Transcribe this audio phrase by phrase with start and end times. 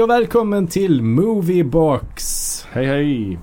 [0.00, 2.66] Hej och välkommen till Moviebox!
[2.72, 3.38] Hej hej!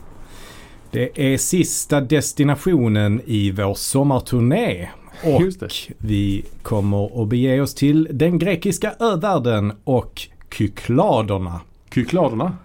[0.91, 4.89] Det är sista destinationen i vår sommarturné.
[5.23, 5.41] Och
[5.97, 10.21] vi kommer att bege oss till den grekiska övärlden och
[10.53, 11.61] Kykladerna.
[11.93, 12.57] Kykladerna?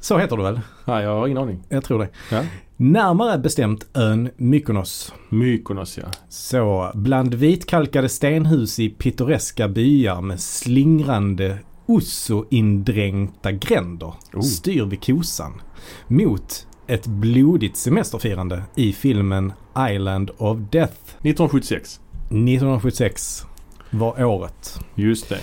[0.00, 0.60] Så heter det väl?
[0.84, 1.62] Nej, jag har ingen aning.
[1.68, 2.08] Jag tror det.
[2.30, 2.42] Ja.
[2.76, 5.14] Närmare bestämt ön Mykonos.
[5.28, 6.04] Mykonos ja.
[6.28, 11.58] Så, bland vitkalkade stenhus i pittoreska byar med slingrande
[11.90, 14.40] Osso-indränkta gränder Oh.
[14.42, 15.62] styr vi kosan
[16.08, 19.52] mot ett blodigt semesterfirande i filmen
[19.90, 22.00] Island of Death 1976.
[22.28, 23.46] 1976
[23.90, 24.80] var året.
[24.94, 25.40] Just det.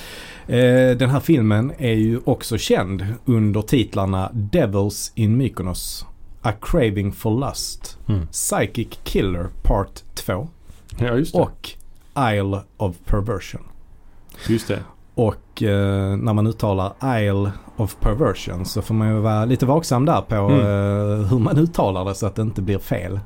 [0.59, 6.05] Eh, den här filmen är ju också känd under titlarna Devils in Mykonos,
[6.41, 8.27] A Craving for Lust, Mm.
[8.27, 10.49] Psychic Killer Part 2
[10.99, 11.69] Ja, och
[12.33, 13.61] Isle of Perversion.
[14.47, 14.79] Just det.
[15.17, 20.05] Och eh, när man uttalar Isle of Perversion så får man ju vara lite vaksam
[20.05, 20.59] där på Mm.
[20.59, 23.19] eh, hur man uttalar det så att det inte blir fel.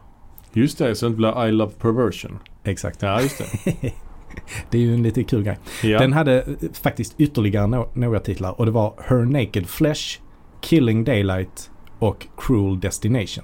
[0.53, 2.39] Just det, så det inte blir I love perversion.
[2.63, 3.01] Exakt.
[3.01, 3.93] Ja, just det.
[4.69, 5.57] Det är ju en lite kul grej.
[5.83, 5.99] Ja.
[5.99, 6.47] Den hade eh,
[6.83, 10.19] faktiskt ytterligare no- några titlar och det var Her Naked Flesh,
[10.61, 13.43] Killing Daylight och Cruel Destination.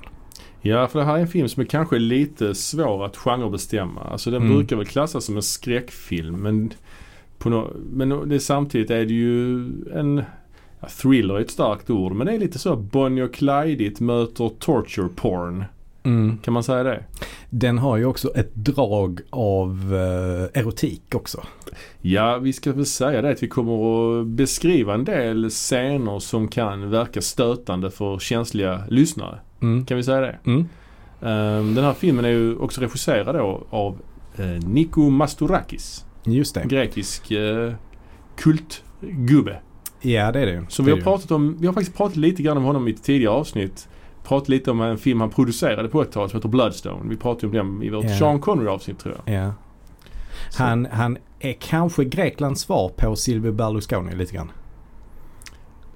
[0.62, 4.02] ja, för det här är en film som är kanske lite svår att genrebestämma.
[4.02, 4.56] Alltså den Mm.
[4.56, 6.74] brukar väl klassas som en skräckfilm men,
[7.46, 9.58] no, men det, samtidigt är det ju
[9.94, 10.24] en
[10.80, 14.50] ja, thriller är ett starkt ord men det är lite så Bonnie och Clyde möter
[14.60, 15.66] torture porn.
[16.04, 16.38] Mm.
[16.38, 17.04] Kan man säga det?
[17.50, 21.44] Den har ju också ett drag av eh, erotik också.
[22.02, 26.48] Ja, vi ska väl säga det att vi kommer att beskriva en del scener som
[26.48, 29.40] kan verka stötande för känsliga lyssnare.
[29.62, 29.86] Mm.
[29.86, 30.38] Kan vi säga det?
[30.46, 30.68] Mm.
[31.22, 33.98] Ehm, den här filmen är ju också regisserad då av
[34.40, 36.06] uh, Niko Mastorakis.
[36.28, 36.64] Just det.
[36.68, 37.74] Grekisk uh,
[38.36, 39.60] kultgubbe.
[40.02, 42.58] Ja det är det Det vi har pratat om, vi har faktiskt pratat lite grann
[42.58, 43.88] om honom i ett tidigare avsnitt.
[44.24, 47.10] Pratat lite om en film han producerade på ett tag som heter Bloodstone.
[47.10, 48.18] Vi pratade om den i vårt Ja.
[48.18, 49.36] Sean Connery avsnitt tror jag.
[49.36, 49.54] Ja.
[50.50, 54.52] Så- Han, han är kanske Greklands svar på Silvio Berlusconi lite grann.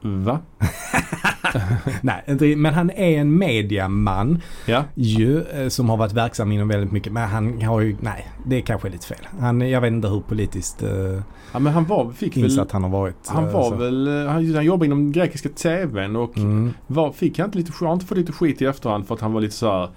[0.01, 0.39] Va?
[2.01, 4.83] Nej, inte, men han är en mediaman Ja.
[4.95, 7.13] ju eh, som har varit verksam inom väldigt mycket.
[7.13, 9.17] Men han har ju, nej, det är kanske lite fel.
[9.39, 11.21] Han, jag vet inte hur politiskt uh,
[11.53, 13.15] ja men han var, fick väl insatt han har varit.
[13.27, 13.75] Han eh, var så.
[13.75, 16.73] väl, eh, han, han jobbade inom grekiska TVn och Mm.
[16.87, 19.33] var, fick han inte lite, har inte fått lite skit i efterhand för att han
[19.33, 19.89] var lite så här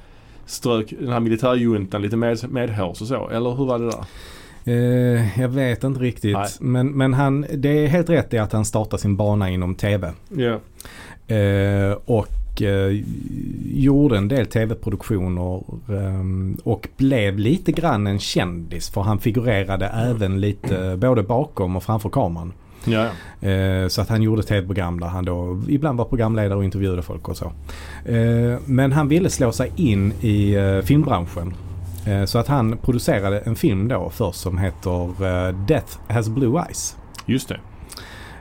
[0.47, 3.29] strök den här militärjuntan lite med, medhårs och så.
[3.29, 4.05] Eller hur var det där?
[4.65, 6.33] Eh, jag vet inte riktigt.
[6.33, 6.49] Nej.
[6.61, 10.13] Men, men han, det är helt rätt i att han startade sin bana inom TV.
[10.29, 10.61] Ja.
[11.35, 13.01] Eh, och eh,
[13.75, 20.41] gjorde en del tv-produktioner ehm, och blev lite grann en kändis för han figurerade även
[20.41, 22.53] lite både bakom och framför kameran.
[22.85, 23.09] Ja,
[23.41, 23.49] ja.
[23.49, 27.29] Eh, så att han gjorde tv-program där han då ibland var programledare och intervjuade folk
[27.29, 27.53] och så.
[28.05, 31.55] Eh, men han ville slå sig in i eh, filmbranschen.
[32.07, 36.61] Eh, så att han producerade en film då först som heter eh, Death has blue
[36.61, 36.97] eyes.
[37.27, 37.61] Just det.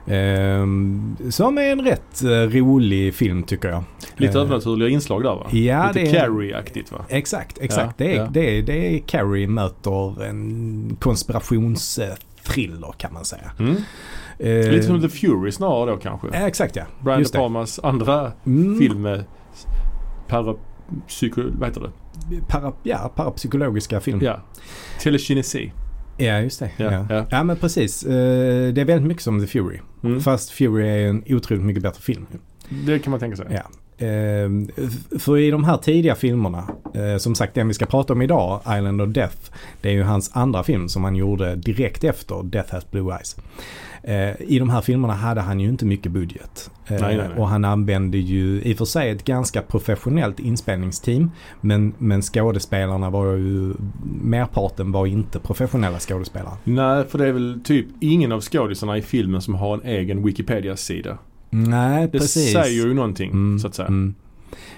[0.07, 3.83] Ehm, som är en rätt eh, rolig film tycker jag.
[4.15, 5.47] Lite övernaturliga inslag där va?
[5.51, 7.05] Ja, lite Carrie-aktigt va?
[7.09, 7.93] Exakt, exakt.
[7.97, 8.27] Ja, det, är, ja.
[8.31, 13.51] Det, är, det är Carrie möter en konspirationsthriller kan man säga.
[13.59, 13.75] Mm.
[14.39, 16.27] Eh, Lite som The Fury snarare då kanske.
[16.27, 16.83] Exakt ja.
[16.99, 17.37] Brian De.
[17.37, 19.23] Palmas andra Mm, film med
[20.27, 21.41] parapsyko...
[21.59, 21.89] Vad heter det?
[22.47, 24.19] Para, ja, parapsykologiska film.
[24.21, 24.41] Ja.
[25.01, 25.71] Telekinesi.
[26.17, 26.71] Ja, just det.
[26.77, 27.43] Ja, Ja, ja.
[27.43, 28.03] men precis.
[28.03, 29.79] Eh, det är väldigt mycket som The Fury.
[30.03, 30.19] Mm.
[30.21, 32.25] Fast Fury är en otroligt mycket bättre film.
[32.85, 33.45] Det kan man tänka sig.
[33.49, 33.61] Ja.
[34.03, 38.13] Eh, f- för i de här tidiga filmerna, eh, som sagt den vi ska prata
[38.13, 39.37] om idag, Island of Death,
[39.81, 43.35] det är ju hans andra film som han gjorde direkt efter Death has blue eyes.
[44.03, 46.69] Eh, I de här filmerna hade han ju inte mycket budget.
[46.87, 47.37] Eh, Nej, nej, nej.
[47.37, 51.31] Och han använde ju i och för sig ett ganska professionellt inspelningsteam.
[51.61, 53.73] Men, men skådespelarna var ju,
[54.21, 56.53] merparten var inte professionella skådespelare.
[56.63, 60.23] Nej, för det är väl typ ingen av skådisarna i filmen som har en egen
[60.25, 61.17] Wikipedia-sida.
[61.53, 62.53] Nej, Det precis.
[62.53, 63.87] säger ju någonting Mm, så att säga.
[63.87, 64.15] mm.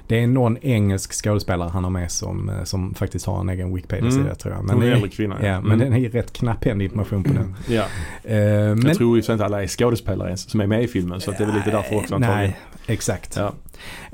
[0.08, 3.76] Det är någon engelsk skådespelare han har med som, eh, som faktiskt har en egen
[3.76, 4.36] Wikipedia-sida Mm.
[4.36, 4.62] tror jag.
[4.74, 5.36] Hon är det äldre kvinna.
[5.46, 5.80] ja, men Mm.
[5.92, 7.56] den är rätt knapphändig information på den.
[7.68, 7.84] Ja,
[8.24, 11.22] Eh, jag men, tror ju inte alla är skådespelare ens som är med i filmen
[11.22, 12.42] så det är väl lite därför också antagligen.
[12.52, 12.58] Nej,
[12.88, 13.36] exakt.
[13.38, 13.54] Ja.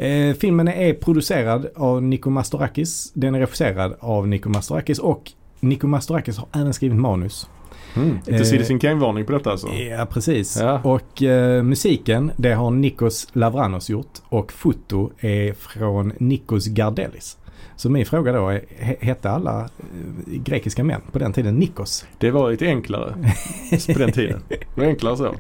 [0.06, 3.12] Eh, filmen är producerad av Niko Mastorakis.
[3.14, 7.50] Den är regisserad av Niko Mastorakis och Niko Mastorakis har även skrivit manus.
[7.96, 8.18] Mm.
[8.26, 9.68] Lite Citizen Kane-varning på detta alltså.
[9.68, 10.58] Ja, precis.
[10.62, 10.82] Ja.
[10.84, 17.38] Och eh, musiken, det har Nikos Lavranos gjort och foto är från Nikos Gardelis.
[17.76, 19.68] Så min fråga då är, he- hette alla eh,
[20.28, 22.06] grekiska män på den tiden Nikos?
[22.18, 23.14] Det var lite enklare
[23.94, 24.42] på den tiden.
[24.50, 25.36] Det var enklare så.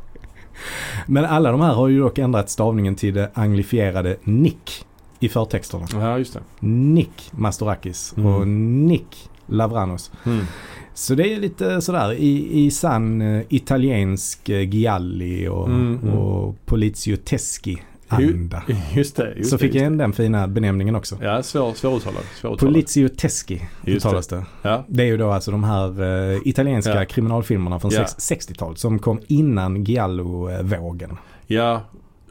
[1.07, 4.85] Men alla de här har ju dock ändrat stavningen till det anglifierade Nick
[5.19, 5.85] i förtexterna.
[5.93, 6.39] Ja, just det.
[6.67, 8.33] Nick Mastorakis Mm.
[8.35, 10.11] och Nick Lavranos.
[10.25, 10.45] Mm.
[10.93, 16.13] Så det är lite sådär i, i sann eh, italiensk eh, Gialli och, Mm, mm.
[16.17, 17.77] och Polizio Teschi
[18.07, 18.63] anda.
[18.93, 19.33] Just det.
[19.37, 19.87] Just Så det, fick jag det.
[19.87, 21.17] in den fina benämningen också.
[21.21, 22.23] Ja, svår, svåruttalad.
[22.41, 22.73] svåruttalad.
[22.73, 24.45] Polizio Teschi Just uttalas det.
[24.61, 24.85] Ja.
[24.87, 26.01] Det är ju då alltså de här
[26.33, 27.05] eh, italienska Ja.
[27.05, 28.07] kriminalfilmerna från Ja.
[28.07, 31.17] sex- 60-talet som kom innan Giallo-vågen.
[31.47, 31.81] ja,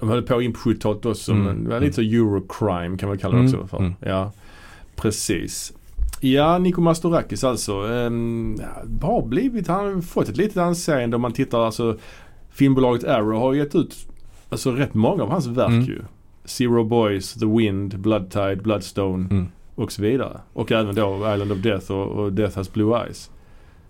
[0.00, 1.32] de höll på in på 70-talet också.
[1.32, 1.44] Mm.
[1.44, 3.78] Men det var lite så Eurocrime kan man kalla det Mm, också för.
[3.78, 3.94] mm.
[4.00, 4.32] Ja,
[4.96, 5.72] precis.
[6.20, 7.72] Ja, Niko Mastorakis alltså.
[7.72, 8.10] Ja,
[9.06, 11.96] har blivit, han har fått ett litet anseende om man tittar alltså.
[12.50, 13.96] Filmbolaget Arrow har gett ut
[14.48, 15.84] alltså rätt många av hans verk Mm.
[15.84, 16.00] ju.
[16.44, 19.46] Zero Boys, The Wind, Blood Tide, Bloodstone Mm.
[19.74, 20.40] och så vidare.
[20.52, 23.30] Och även då Island of Death och, och Death Has Blue Eyes.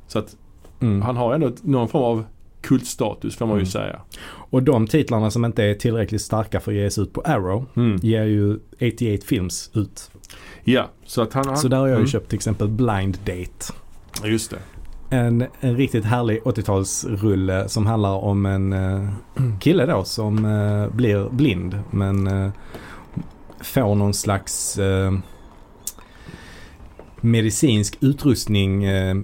[0.06, 0.36] Så att
[0.80, 1.02] Mm.
[1.02, 2.24] han har ändå någon form av
[2.60, 3.66] kultstatus får man ju Mm.
[3.70, 4.00] säga.
[4.26, 7.96] Och de titlarna som inte är tillräckligt starka för att ges ut på Arrow Mm.
[8.02, 10.10] ger ju 88 Films ut.
[10.64, 11.46] Ja, så att han...
[11.46, 12.08] han Så där har jag ju mm.
[12.08, 13.72] köpt till exempel Blind Date.
[14.24, 14.58] Just det.
[15.16, 19.08] En, en riktigt härlig 80-talsrulle som handlar om en eh,
[19.60, 22.50] kille då som eh, blir blind men eh,
[23.60, 25.12] får någon slags eh,
[27.20, 29.14] medicinsk utrustning eh,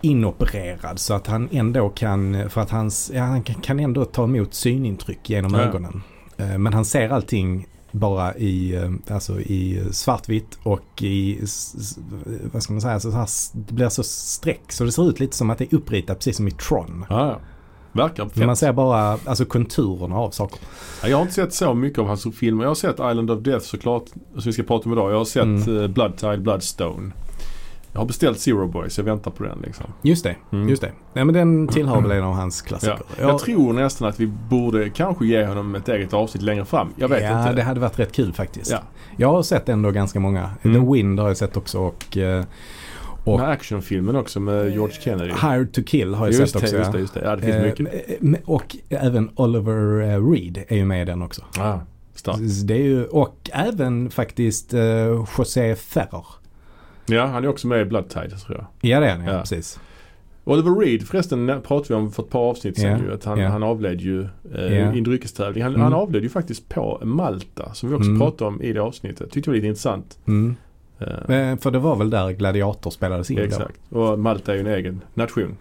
[0.00, 4.24] inopererad så att han ändå kan, för att hans, ja, han kan- kan ändå ta
[4.24, 5.60] emot synintryck genom Ja.
[5.60, 6.02] ögonen.
[6.36, 11.38] Eh, men han ser allting bara i, eh, alltså i svartvitt och i,
[12.52, 15.36] vad ska man säga, så här, det blir så streck så det ser ut lite
[15.36, 17.04] som att det är uppritat precis som i Tron.
[17.08, 17.40] Ja, ja.
[17.92, 18.58] Verkar Men man fett.
[18.58, 20.58] ser bara alltså konturerna av saker.
[21.02, 22.64] Ja, Jag har inte sett så mycket av hans filmer.
[22.64, 24.04] Jag har sett Island of Death såklart,
[24.34, 25.12] som vi ska prata om idag.
[25.12, 25.68] Jag har sett Mm.
[25.68, 25.92] mm.
[25.92, 27.10] Blood Tide, Bloodstone.
[27.92, 29.86] Jag har beställt Zero Boys, jag väntar på den liksom.
[30.02, 30.68] Just det, Mm.
[30.68, 30.92] just det.
[31.12, 32.98] Nej men den tillhör väl en av hans klassiker.
[33.20, 33.28] Ja.
[33.28, 36.88] Jag tror nästan att vi borde kanske ge honom ett eget avsnitt längre fram.
[36.96, 37.52] Jag vet ja, inte.
[37.52, 38.70] det hade varit rätt kul faktiskt.
[38.70, 38.78] Ja.
[39.16, 40.50] Jag har sett ändå ganska många.
[40.62, 40.80] Mm.
[40.86, 42.44] The Wind har jag sett också och, eh,
[43.24, 45.30] och Den här actionfilmen också med George Kennedy.
[45.42, 46.76] Hired to Kill har jag just sett också.
[46.76, 46.92] det, just ja.
[46.92, 47.20] det, just det.
[47.24, 48.22] Ja, det finns Eh, mycket.
[48.22, 51.42] m- Och även Oliver eh, Reed är ju med i den också.
[51.58, 51.78] Ah,
[52.14, 52.38] starkt.
[52.38, 54.74] Så Det är ju, och även faktiskt
[55.38, 56.24] José Ferrer.
[57.12, 58.90] Ja, han är också med i Blood Tide tror jag.
[58.90, 59.40] Ja det är han ja, Ja.
[59.40, 59.80] precis.
[60.44, 63.14] Oliver Reed förresten pratade vi om för ett par avsnitt sen Ja, ju.
[63.14, 63.48] Att han, ja.
[63.48, 64.94] han avled ju eh, Ja.
[64.94, 65.62] i en dryckestävling.
[65.62, 65.82] Han, Mm.
[65.82, 68.20] han avled ju faktiskt på Malta som vi också Mm.
[68.20, 69.30] pratade om i det avsnittet.
[69.30, 70.18] Tyckte det var lite intressant.
[70.28, 70.56] Mm.
[70.98, 73.42] Eh, För det var väl där Gladiator spelades in då.
[73.42, 73.80] exakt.
[73.90, 75.56] Och Malta är ju en egen nation.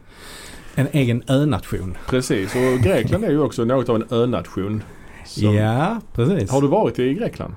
[0.75, 1.98] En egen önation.
[2.10, 2.56] Precis.
[2.56, 4.84] Och Grekland är ju också något av en önation.
[5.38, 6.52] Ja, precis.
[6.52, 7.54] Har du varit i Grekland?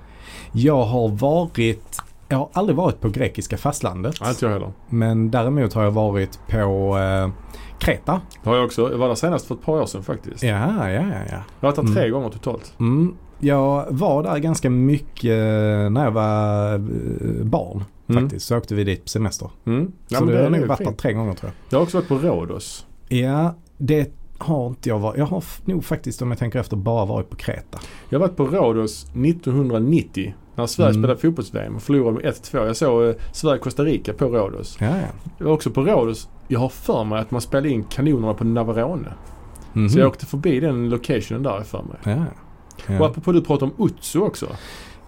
[0.53, 2.01] Jag har varit,
[2.33, 4.15] jag har aldrig varit på grekiska fastlandet.
[4.21, 4.73] Nej, inte jag heller.
[4.89, 7.31] Men däremot har jag varit på eh,
[7.79, 8.21] Kreta.
[8.43, 8.91] Det har jag också.
[8.91, 10.43] Jag var där senast för ett par år sedan faktiskt.
[10.43, 11.05] Ja, ja, ja, ja.
[11.29, 11.95] Jag har varit där Mm.
[11.95, 12.75] tre gånger totalt.
[12.81, 16.79] Mm, jag var där ganska mycket eh, när jag var eh,
[17.45, 18.23] barn Mm.
[18.25, 18.47] faktiskt.
[18.47, 19.51] Så åkte vi dit på semester.
[19.67, 19.93] Mm.
[20.09, 22.09] Ja, så men det har nog varit där tre gånger tror Jag har också varit
[22.09, 22.87] på Rhodos.
[23.09, 23.19] jag.
[23.31, 24.11] Ja, det
[24.43, 25.19] har inte jag varit.
[25.19, 27.79] Jag har nog faktiskt om jag tänker efter bara varit på Kreta.
[28.09, 31.03] Jag har varit på Rhodos 1990 när Sverige Mm.
[31.03, 32.67] spelade fotbolls-VM och förlorade med 1-2.
[32.67, 34.77] Jag såg eh, Sverige-Costa Rica på Rhodos.
[34.81, 35.07] Ja, ja.
[35.39, 36.29] Jag var också på Rhodos.
[36.49, 39.13] Jag har för mig att man spelade in kanonerna på Navarone.
[39.73, 39.89] Mhm.
[39.89, 41.97] Så jag åkte förbi den locationen där för mig.
[42.17, 42.25] ja.
[42.87, 43.07] Och Ja.
[43.07, 44.47] apropå du pratade om Utsu också.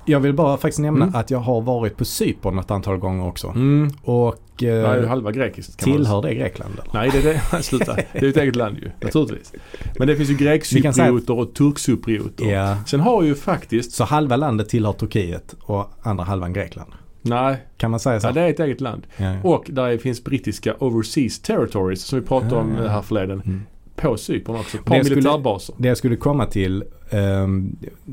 [0.06, 1.14] Jag vill bara faktiskt nämna Mm.
[1.20, 3.49] att jag har varit på Cypern ett antal gånger också.
[3.49, 3.90] Mm.
[4.02, 6.90] Och eh, halva grekiskt kan man tillhör det Grekland eller?
[6.94, 7.62] Nej, det är det.
[7.62, 7.94] Sluta.
[8.12, 9.52] Det är ett eget land ju, naturligtvis.
[9.99, 12.44] Men det finns ju säga grekcyprioter och turkcyprioter.
[12.52, 12.76] Ja.
[12.87, 16.90] Sen har ju faktiskt, Så halva landet tillhör Turkiet och andra halvan Grekland.
[17.23, 18.26] nej, Kan man säga så?
[18.26, 19.02] ja, det är ett eget land.
[19.16, 19.37] Ja, ja.
[19.42, 22.88] Och där finns brittiska overseas territories som vi pratade om Ah.
[22.88, 23.40] här förleden.
[23.46, 23.62] Mm.
[23.96, 24.76] På Cypern också.
[24.78, 25.75] Skulle- militärbaser.
[25.78, 26.84] Det jag skulle komma till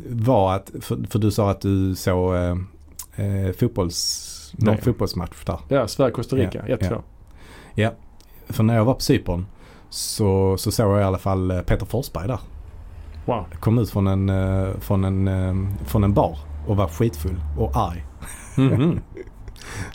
[0.09, 2.55] var att, för, för du sa att du såg eh,
[3.15, 5.59] eh, fotbolls, någon fotbollsmatch där.
[5.67, 6.63] Ja, Sverige-Costa Rica.
[6.67, 7.01] Ja, 1-2.
[7.75, 7.91] ja.
[8.47, 9.45] För när jag var på Cypern
[9.89, 12.39] så, så såg jag i alla fall eh, Peter Forsberg där.
[13.25, 13.45] Wow.
[13.59, 17.71] Kom ut från en, eh, från en, eh, från en bar och var skitfull och
[17.75, 18.05] arg.
[18.57, 18.99] Mhm.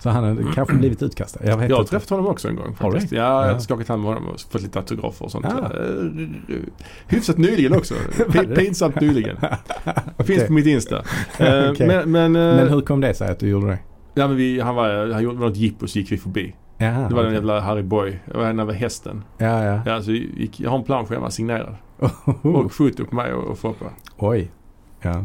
[0.01, 1.41] Så han hade kanske blivit utkastad.
[1.45, 1.91] Jag vet Jag har inte.
[1.91, 3.13] träffat honom också en gång Har faktiskt.
[3.13, 3.59] Ja, jag har Ja.
[3.61, 5.47] skakat hand med honom och fått lite autografer och sånt.
[5.47, 5.49] Ah.
[5.49, 6.57] Eh,
[7.09, 7.95] Hyfsat nyligen också.
[8.33, 8.55] Det?
[8.57, 9.37] pinsamt nyligen.
[10.19, 10.47] Finns Okej.
[10.47, 10.97] på mitt Insta.
[11.39, 11.87] Eh, Okej.
[11.87, 13.79] Men, men, eh, Men hur kom det sig att du gjorde det?
[14.15, 16.55] ja, men vi, han var, han gjorde något jippo så gick vi förbi.
[16.79, 17.33] Jaha, Det var den okej.
[17.35, 18.19] jävla Harry Boy.
[18.25, 19.25] Jag var henne över hästen.
[19.39, 19.81] Ja, ja.
[19.87, 21.75] Ja, så gick, jag har en plansch hemma signerad.
[22.43, 23.85] Och foto på mig och, och Foppa.
[24.17, 24.51] Oj.
[25.01, 25.25] Ja.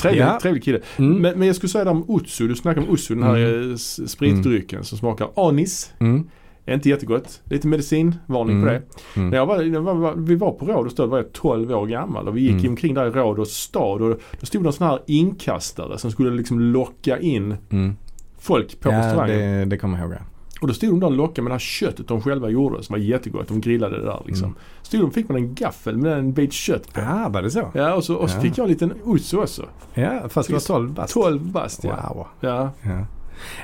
[0.00, 0.38] Trevlig, Ja.
[0.42, 0.80] trevlig kille.
[0.96, 1.18] Mm.
[1.22, 2.48] Men, men jag skulle säga där om Utsu.
[2.48, 3.70] Du snackade om Utsu, den här Mm.
[3.70, 6.28] eh, spritdrycken som smakar anis, Mm.
[6.68, 7.40] Inte jättegott.
[7.44, 8.82] Lite medicinvarning på Mm.
[8.82, 8.82] det.
[9.16, 9.30] Mm.
[9.30, 12.28] När jag var, var, vi var på Rhodos då, då var jag 12 år gammal
[12.28, 12.68] och vi gick Mm.
[12.70, 16.30] omkring där i Rhodos stad och då stod det en sån här inkastare som skulle
[16.30, 17.96] liksom locka in Mm.
[18.38, 19.38] folk på Ja, restaurangen.
[19.38, 20.18] det, det kommer jag ihåg.
[20.56, 20.60] Ja.
[20.60, 22.92] Och då stod de där och lockade med det här köttet de själva gjorde som
[22.92, 23.48] var jättegott.
[23.48, 24.44] De grillade det där liksom.
[24.46, 24.58] Mm.
[24.82, 27.00] Stod de fick man en gaffel med en bit kött på.
[27.00, 27.70] Ah, var det så?
[27.74, 28.40] Ja och så, och så Ja.
[28.40, 29.66] fick jag en liten osso också.
[29.94, 31.14] Ja, fast du var 12 bast.
[31.14, 32.12] 12 bast ja.
[32.14, 32.26] Wow.
[32.40, 32.70] ja.
[32.82, 33.06] Ja.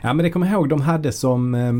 [0.02, 1.73] Ja, men det kommer jag ihåg de hade som eh,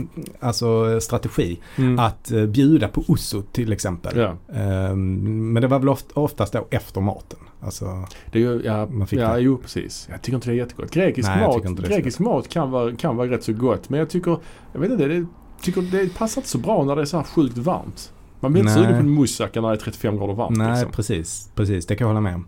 [0.47, 1.99] alltså, strategi Mm.
[1.99, 4.19] att eh, bjuda på osso till exempel.
[4.19, 4.37] ja.
[4.55, 7.39] Eh, men det var väl oft, oftast då efter maten.
[7.61, 9.41] Alltså, Det är ju, ja, Man fick ja det.
[9.41, 10.09] jo precis.
[10.11, 10.91] Jag tycker inte det är jättegott.
[10.91, 13.89] Grekisk Nej, mat, grekisk mat kan vara, kan vara rätt så gott.
[13.89, 14.37] Men jag tycker,
[14.73, 15.27] jag vet inte, det,
[15.63, 18.13] tycker det passar inte så bra när det är så här sjukt varmt.
[18.41, 20.57] Man blir inte sugen på en moussaka när det är 35 grader varmt.
[20.59, 20.91] nej, liksom.
[20.93, 21.51] precis.
[21.55, 22.47] Precis, det kan jag hålla med om.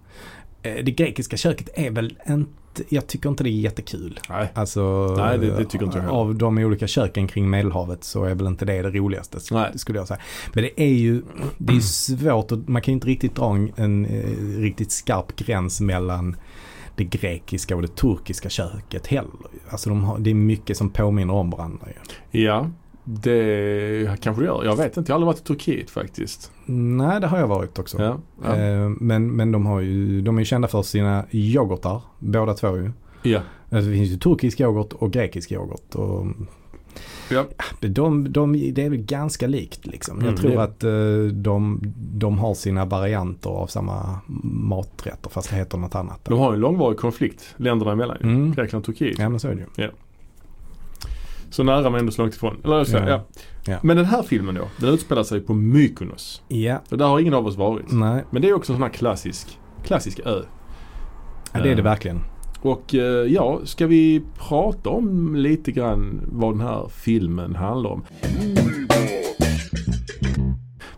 [0.65, 4.21] Eh, det grekiska köket är väl inte, jag tycker inte det är jättekul.
[4.29, 4.49] Nej.
[4.55, 6.17] Alltså, Nej, det- det tycker inte jag heller.
[6.17, 9.71] Av de olika köken kring Medelhavet så är väl inte det det roligaste Nej.
[9.75, 10.21] skulle jag säga.
[10.53, 11.23] Men det är ju
[11.59, 15.37] det är svårt och man kan ju inte riktigt dra en, en eh, riktigt skarp
[15.37, 16.37] gräns mellan
[16.97, 19.31] det grekiska och det turkiska köket heller.
[19.69, 21.87] Alltså de har, det är mycket som påminner om varandra
[22.31, 22.41] ju.
[22.41, 22.71] Ja,
[23.05, 24.65] det kanske det gör.
[24.65, 25.13] Jag vet inte.
[25.13, 26.53] Jag har aldrig varit i Turkiet faktiskt.
[26.67, 28.03] Nej, det har jag varit också.
[28.03, 28.19] Ja.
[28.45, 28.57] Ja.
[28.57, 32.77] Eh, Men, men de, har ju, de är ju kända för sina yoghurtar, båda två
[32.77, 32.91] ju.
[33.23, 33.41] ja.
[33.71, 35.95] Alltså, det finns ju turkisk yoghurt och grekisk yoghurt.
[35.95, 36.27] Och
[37.31, 37.45] Ja.
[37.81, 40.17] de, de, det är väl ganska likt liksom.
[40.19, 45.51] Jag Mm, tror det- att eh, de, de har sina varianter av samma maträtter fast
[45.51, 46.21] det heter något annat.
[46.25, 48.17] De har ju en långvarig konflikt länderna emellan.
[48.23, 48.53] Mm.
[48.53, 49.19] Grekland och Turkiet.
[49.19, 49.91] Ja men så är det ju.
[51.55, 52.57] Så nära men ändå så långt ifrån.
[52.65, 53.09] Eller så, Ja.
[53.09, 53.25] ja.
[53.67, 53.77] Ja.
[53.83, 56.43] Men den här filmen då, den utspelar sig på Mykonos.
[56.49, 57.93] Ja, Och där har ingen av oss varit.
[57.93, 58.25] nej.
[58.31, 60.43] Men det är också en sån här klassisk, klassisk ö.
[61.53, 62.21] Ja, det är det Eh, verkligen.
[62.63, 63.01] Och eh,
[63.33, 68.05] ja, ska vi prata om lite grann vad den här filmen handlar om?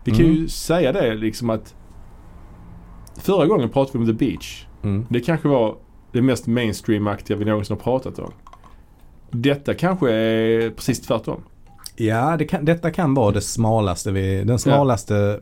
[0.03, 0.47] Vi kan ju Mm.
[0.49, 1.75] säga det liksom att
[3.17, 4.65] förra gången pratade vi om The Beach.
[4.83, 5.05] Mm.
[5.09, 5.75] Det kanske var
[6.11, 8.31] det mest mainstream-aktiga vi någonsin har pratat om.
[9.31, 11.41] Detta kanske är precis tvärtom.
[11.95, 15.39] Ja, det kan, detta kan vara det smalaste vi, den smalaste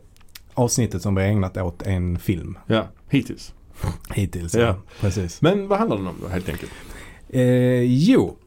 [0.53, 3.53] avsnittet som vi har ägnat åt en film Ja, hittills.
[4.13, 4.55] hittills.
[4.55, 4.75] Ja.
[4.99, 5.41] Precis.
[5.41, 6.71] Men vad handlar den om då helt enkelt?
[7.29, 8.37] Eh, jo,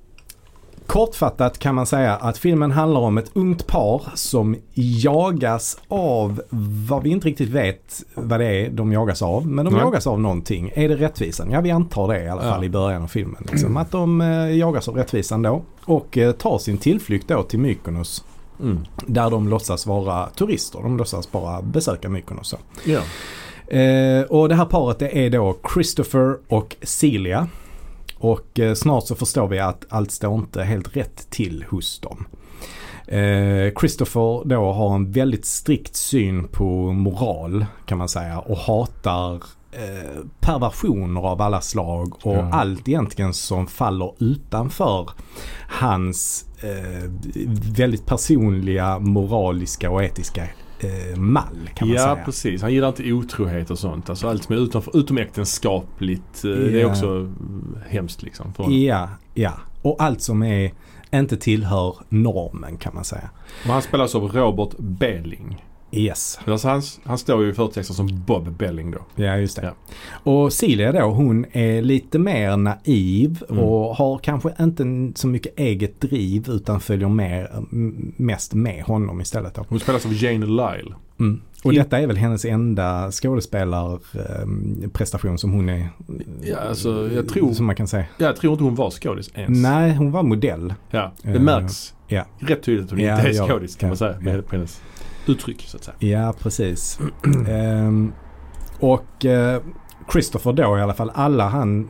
[0.88, 6.42] kortfattat kan man säga att filmen handlar om ett ungt par som jagas av
[6.88, 9.46] vad vi inte riktigt vet vad det är de jagas av.
[9.46, 9.82] Men de Nej.
[9.82, 10.72] jagas av någonting.
[10.74, 11.50] Är det rättvisan?
[11.50, 12.50] Ja, vi antar det i alla Ja.
[12.50, 13.46] fall i början av filmen.
[13.50, 15.62] Liksom, att de eh, jagas av rättvisan då.
[15.84, 18.24] Och eh, tar sin tillflykt då till Mykonos.
[18.60, 18.78] Mm.
[19.06, 20.78] Där de låtsas vara turister.
[20.82, 22.48] De låtsas bara besöka Mykonos.
[22.48, 22.56] så.
[22.84, 23.00] Ja.
[23.78, 27.48] Eh, och det här paret det är då Christopher och Celia.
[28.18, 32.26] Och eh, snart så förstår vi att allt står inte helt rätt till hos dem.
[33.06, 39.34] Eh, Christopher då har en väldigt strikt syn på moral kan man säga och hatar
[39.72, 42.50] eh, perversioner av alla slag och Ja.
[42.52, 45.10] allt egentligen som faller utanför
[45.68, 47.10] hans eh,
[47.76, 50.48] väldigt personliga moraliska och etiska
[50.80, 52.24] eh, mall kan man ja, säga.
[52.24, 52.62] precis.
[52.62, 54.10] Han gillar inte otrohet och sånt.
[54.10, 56.44] Alltså allt som är utanför, utomäktenskapligt.
[56.44, 56.86] eh, Det är Ja.
[56.88, 57.32] också
[57.88, 58.54] hemskt liksom.
[58.54, 58.78] För honom.
[58.80, 59.52] Ja, ja.
[59.82, 60.72] Och allt som är
[61.10, 63.30] inte tillhör normen kan man säga.
[63.66, 65.64] Och han spelas av Robert Belling.
[65.92, 66.38] Yes.
[66.44, 68.98] Alltså han, han står ju i förtexten som Bob Belling då.
[69.24, 69.62] Ja, just det.
[69.62, 69.72] Ja.
[70.32, 73.62] Och Celia då, hon är lite mer naiv Mm.
[73.64, 79.20] och har kanske inte så mycket eget driv utan följer mer, m- mest med honom
[79.20, 79.54] istället.
[79.54, 79.64] Då.
[79.68, 80.94] Hon spelas av Jane Lyle.
[81.20, 81.40] Mm.
[81.64, 85.88] Och detta är väl hennes enda skådespelarprestation som hon är,
[86.42, 88.04] Ja, alltså jag tror, som man kan säga.
[88.18, 89.62] jag tror inte hon var skådis ens.
[89.62, 90.74] Nej, hon var modell.
[90.90, 92.24] Ja, det Eh, märks ja.
[92.38, 94.16] rätt tydligt att hon Ja, inte är skådis kan ja, man säga.
[94.20, 94.80] Med, hennes
[95.28, 95.96] uttryck så att säga.
[95.98, 96.98] Ja, precis.
[97.48, 98.12] Ehm,
[98.80, 99.62] och eh,
[100.12, 101.80] Christopher då i alla fall, alla han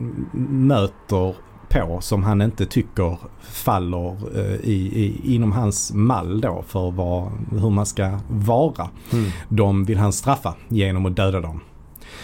[0.49, 1.35] möter
[1.69, 7.31] på som han inte tycker faller eh, i, i, inom hans mall då för vad,
[7.51, 8.89] hur man ska vara.
[9.11, 9.31] Mm.
[9.49, 11.59] De vill han straffa genom att döda dem.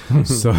[0.26, 0.56] så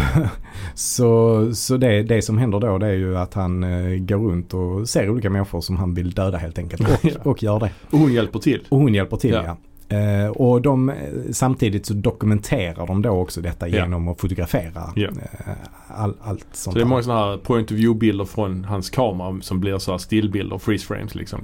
[0.75, 4.53] så, så det, det som händer då det är ju att han eh, går runt
[4.53, 6.81] och ser olika människor som han vill döda helt enkelt.
[6.81, 7.71] Och, och gör det.
[7.89, 8.65] Och hon hjälper till.
[8.69, 9.43] Och hon hjälper till Ja.
[9.45, 9.57] ja.
[9.89, 10.95] Eh, och de, eh,
[11.31, 13.75] samtidigt så dokumenterar de då också detta Ja.
[13.77, 15.51] genom att fotografera eh,
[15.87, 18.89] all, allt sånt Så det är många sådana här point of view bilder från hans
[18.89, 21.39] kamera som blir så här stillbilder, freeze frames liksom.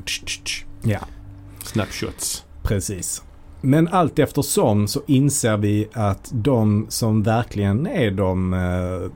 [0.84, 1.00] Ja,
[1.64, 2.46] Snapshots.
[2.64, 3.24] precis.
[3.62, 9.12] Men allt eftersom så inser vi att de som verkligen är de eh,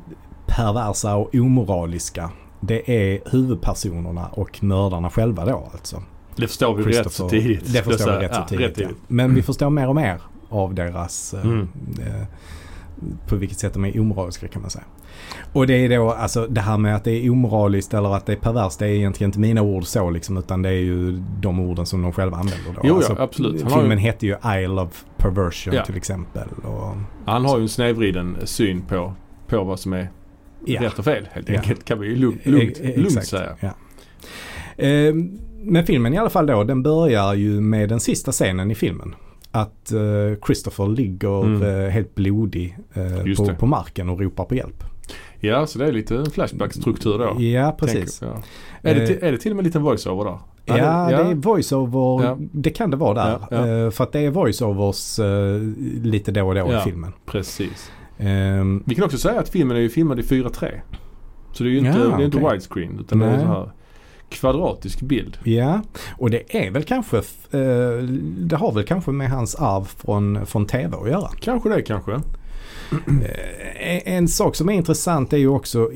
[0.45, 2.29] perversa och omoraliska
[2.59, 6.03] det är huvudpersonerna och mördarna själva då alltså.
[6.37, 7.73] Det förstår vi rätt så tidigt.
[7.73, 8.65] Det förstår vi rätt så Ja, tidigt.
[8.65, 8.87] rätt ja.
[8.87, 9.01] tidigt.
[9.07, 11.67] Men vi förstår mer och mer av deras eh, Mm.
[11.99, 12.23] eh,
[13.27, 14.85] på vilket sätt de är omoraliska kan man säga.
[15.53, 18.31] Och det är då alltså det här med att det är omoraliskt eller att det
[18.31, 18.79] är perverst.
[18.79, 22.01] Det är egentligen inte mina ord så liksom utan det är ju de orden som
[22.01, 22.81] de själva använder då.
[22.83, 23.61] Jo, ja, alltså, absolut.
[23.61, 25.85] Han Filmen ju- hette ju Isle of Perversion Ja.
[25.85, 26.47] till exempel.
[26.63, 29.13] Och, Han har ju en snedvriden syn på,
[29.47, 30.09] på vad som är
[30.65, 30.81] Ja.
[30.81, 31.55] rätt och fel helt Ja.
[31.55, 31.85] enkelt.
[31.85, 33.55] Kan vi ju lugnt, lugnt, E- e- lugnt säga.
[33.59, 33.69] Ja.
[34.85, 35.13] Eh,
[35.63, 39.15] men filmen i alla fall då, den börjar ju med den sista scenen i filmen.
[39.51, 39.99] Att eh,
[40.45, 41.61] Christopher ligger Mm.
[41.85, 44.83] eh, helt blodig eh, på, på marken och ropar på hjälp.
[45.39, 47.41] Ja, så det är lite flashback-struktur då.
[47.41, 48.21] Ja, precis.
[48.21, 48.29] jag.
[48.31, 48.89] Ja.
[48.89, 50.39] Är, det Eh, till, är det till och med en liten voiceover då?
[50.65, 50.75] Ja,
[51.09, 52.23] det är voiceover.
[52.25, 52.37] Ja.
[52.39, 53.39] Det kan det vara där.
[53.51, 53.91] Ja, ja.
[53.91, 55.19] För att det är voiceovers
[56.03, 56.79] lite då och då Ja.
[56.79, 57.13] i filmen.
[57.25, 57.91] Precis.
[58.17, 60.71] Ehm, Vi kan också säga att filmen är ju filmad i 4.3.
[61.53, 62.49] Så det är ju inte, Ja, det är inte okej.
[62.51, 63.71] widescreen utan det är sån här
[64.29, 65.37] kvadratisk bild.
[65.43, 65.81] ja,
[66.17, 68.03] och det är väl kanske, eh,
[68.37, 71.29] det har väl kanske med hans arv från, från tv att göra.
[71.41, 72.11] Kanske det kanske.
[73.79, 75.91] Eh, En sak som är intressant är ju också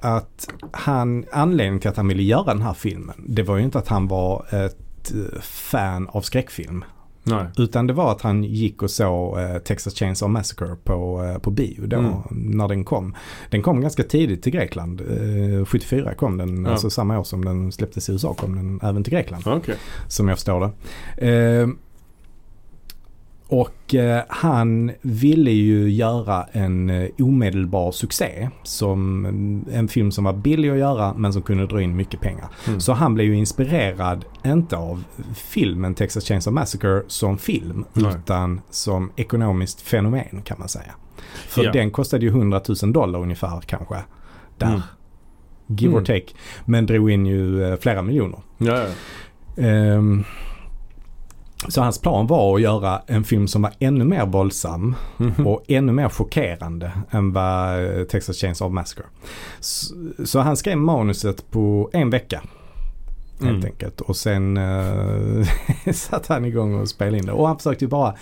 [0.00, 3.78] att han, anledningen till att han ville göra den här filmen, det var ju inte
[3.78, 6.84] att han var ett eh, fan av skräckfilm.
[7.24, 7.46] Nej.
[7.58, 11.50] Utan det var att han gick och såg eh, Texas Chainsaw Massacre på, eh, på
[11.50, 12.12] bio då Mm.
[12.30, 13.14] när den kom.
[13.50, 15.00] Den kom ganska tidigt till Grekland.
[15.00, 16.70] Eh, 74 kom den, Ja.
[16.70, 19.42] alltså samma år som den släpptes i USA kom den även till Grekland.
[19.46, 19.76] Okej.
[20.08, 20.70] Som jag förstår det.
[23.54, 28.48] Och eh, han ville ju göra en eh, omedelbar succé.
[28.62, 32.20] Som en, en film som var billig att göra men som kunde dra in mycket
[32.20, 32.48] pengar.
[32.66, 32.80] Mm.
[32.80, 38.14] Så han blev ju inspirerad, inte av filmen Texas Chainsaw Massacre som film, Nej.
[38.14, 40.94] utan som ekonomiskt fenomen kan man säga.
[41.48, 41.72] För Ja.
[41.72, 43.96] den kostade ju 100 000 dollar ungefär kanske.
[44.58, 44.66] Där.
[44.66, 44.80] Mm.
[45.66, 46.04] Give or Mm.
[46.04, 46.26] take.
[46.64, 48.38] Men drog in ju eh, flera miljoner.
[48.58, 48.86] Ja, ja.
[49.64, 50.24] Ehm,
[51.68, 55.46] så hans plan var att göra en film som var ännu mer våldsam Mhm.
[55.46, 59.04] och ännu mer chockerande än vad eh, Texas Chainsaw Massacre.
[59.60, 62.42] Så, så han skrev manuset på en vecka.
[63.40, 63.64] Helt Mm.
[63.64, 64.00] enkelt.
[64.00, 65.46] Och sen uh,
[65.94, 67.32] satte han igång och spelade in det.
[67.32, 68.14] Och han försökte ju bara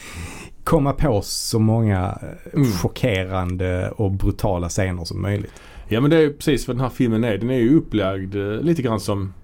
[0.65, 2.73] komma på så många eh, Mm.
[2.73, 5.53] chockerande och brutala scener som möjligt.
[5.89, 7.39] Ja men det är precis vad den här filmen är.
[7.39, 9.35] Den är ju upplagd eh, lite grann som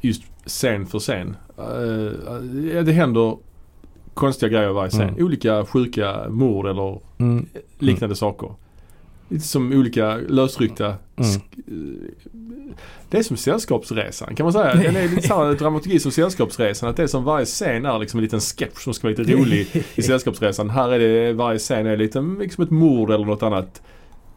[0.00, 1.36] just scen för scen.
[1.56, 3.36] Ja, det händer
[4.14, 5.08] konstiga grejer varje scen.
[5.08, 5.24] Mm.
[5.24, 7.46] Olika sjuka mord eller Mm.
[7.78, 8.48] liknande saker.
[9.28, 11.30] Lite som olika lösryckta Mm.
[11.56, 12.74] eh,
[13.10, 14.74] Det är som Sällskapsresan kan man säga.
[14.74, 16.88] Den är lite samma dramaturgi som Sällskapsresan.
[16.88, 19.32] Att det är som varje scen är liksom en liten sketch som ska vara lite
[19.32, 20.70] rolig i Sällskapsresan.
[20.70, 23.82] Här är det varje scen är lite liksom ett mord eller något annat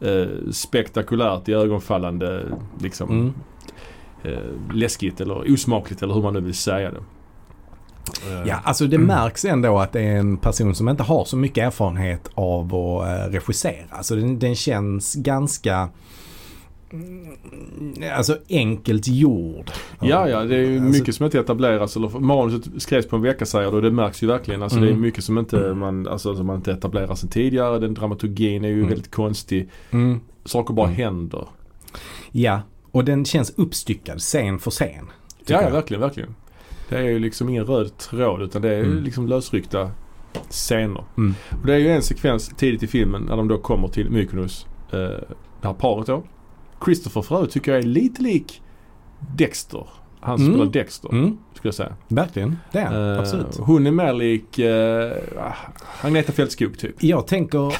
[0.00, 2.42] eh, spektakulärt, i ögonfallande,
[2.80, 3.32] liksom Mm.
[4.32, 6.96] Eh, läskigt eller osmakligt eller hur man nu vill säga det.
[6.96, 11.36] Eh, Ja, alltså det märks ändå att det är en person som inte har så
[11.36, 13.84] mycket erfarenhet av att eh, regissera.
[13.90, 15.88] Alltså den, den känns ganska
[16.92, 17.36] mm,
[18.16, 19.70] Alltså enkelt gjord.
[20.00, 21.96] Ja, ja, det är ju Alltså- mycket som inte etableras.
[21.96, 24.62] Eller manuset skrevs på en vecka säger du och det märks ju verkligen.
[24.62, 25.00] Alltså det är Mm.
[25.02, 27.78] mycket som inte man, alltså, som man inte etablerar sedan tidigare.
[27.78, 28.88] Den dramaturgin är ju Mm.
[28.88, 29.68] väldigt konstig.
[29.90, 30.20] Mm.
[30.44, 30.96] Saker bara Mm.
[30.96, 31.48] händer.
[32.32, 32.60] Ja,
[32.96, 35.10] och den känns uppstyckad scen för scen.
[35.46, 36.34] Ja, ja, verkligen, verkligen.
[36.88, 39.02] Det är ju liksom ingen röd tråd utan det är Mm.
[39.04, 39.90] liksom lösryckta
[40.50, 41.04] scener.
[41.16, 41.34] Mm.
[41.60, 44.66] Och det är ju en sekvens tidigt i filmen när de då kommer till Mykonos.
[44.92, 44.98] Eh,
[45.60, 46.22] det här paret då.
[46.84, 48.62] Christopher för övrigt tycker jag är lite lik
[49.36, 49.86] Dexter.
[50.20, 50.52] Han Mm.
[50.52, 51.96] spelar Dexter, Mm, skulle jag säga.
[52.08, 53.12] verkligen, det är han.
[53.12, 53.56] Eh, Absolut.
[53.56, 55.52] Hon är mer lik uh,
[56.06, 57.02] Agneta Fältskog typ.
[57.02, 57.74] Jag tänker,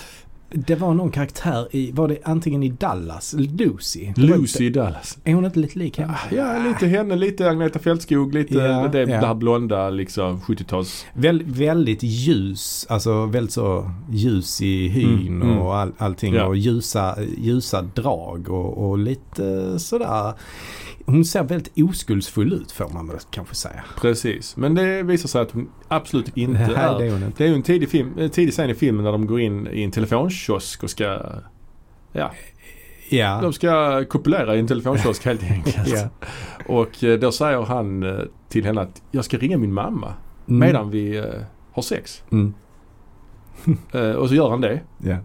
[0.50, 4.12] det var någon karaktär i, var det antingen i Dallas, Lucy?
[4.16, 5.18] Lucy i Dallas.
[5.24, 6.14] Är hon inte lite lik henne?
[6.30, 9.06] Ja, lite henne, lite Agneta Fältskog, lite Ja, det, ja.
[9.06, 11.06] det här blonda liksom 70-tals.
[11.14, 15.58] Väl, väldigt ljus, alltså väldigt så ljus i hyn Mm, mm.
[15.58, 16.46] och all, allting Ja.
[16.46, 20.32] och ljusa, ljusa drag och, och lite sådär.
[21.06, 23.84] Hon ser väldigt oskuldsfull ut får man väl kanske säga.
[24.00, 24.56] Precis.
[24.56, 26.98] Men det visar sig att hon absolut inte Nej, är.
[26.98, 27.44] det är hon inte.
[27.44, 29.82] Det är en tidig, film, en tidig scen i filmen när de går in i
[29.82, 31.20] en telefonkiosk och ska
[32.12, 32.30] Ja,
[33.08, 33.38] Ja.
[33.42, 35.88] de ska kopulera i en telefonkiosk helt enkelt.
[35.88, 36.08] ja.
[36.66, 40.14] Och eh, då säger han eh, till henne att jag ska ringa min mamma
[40.48, 40.58] Mm.
[40.58, 41.24] medan vi eh,
[41.72, 42.22] har sex.
[42.32, 42.54] Mm.
[43.92, 44.80] Eh, och så gör han det.
[44.98, 45.16] Ja.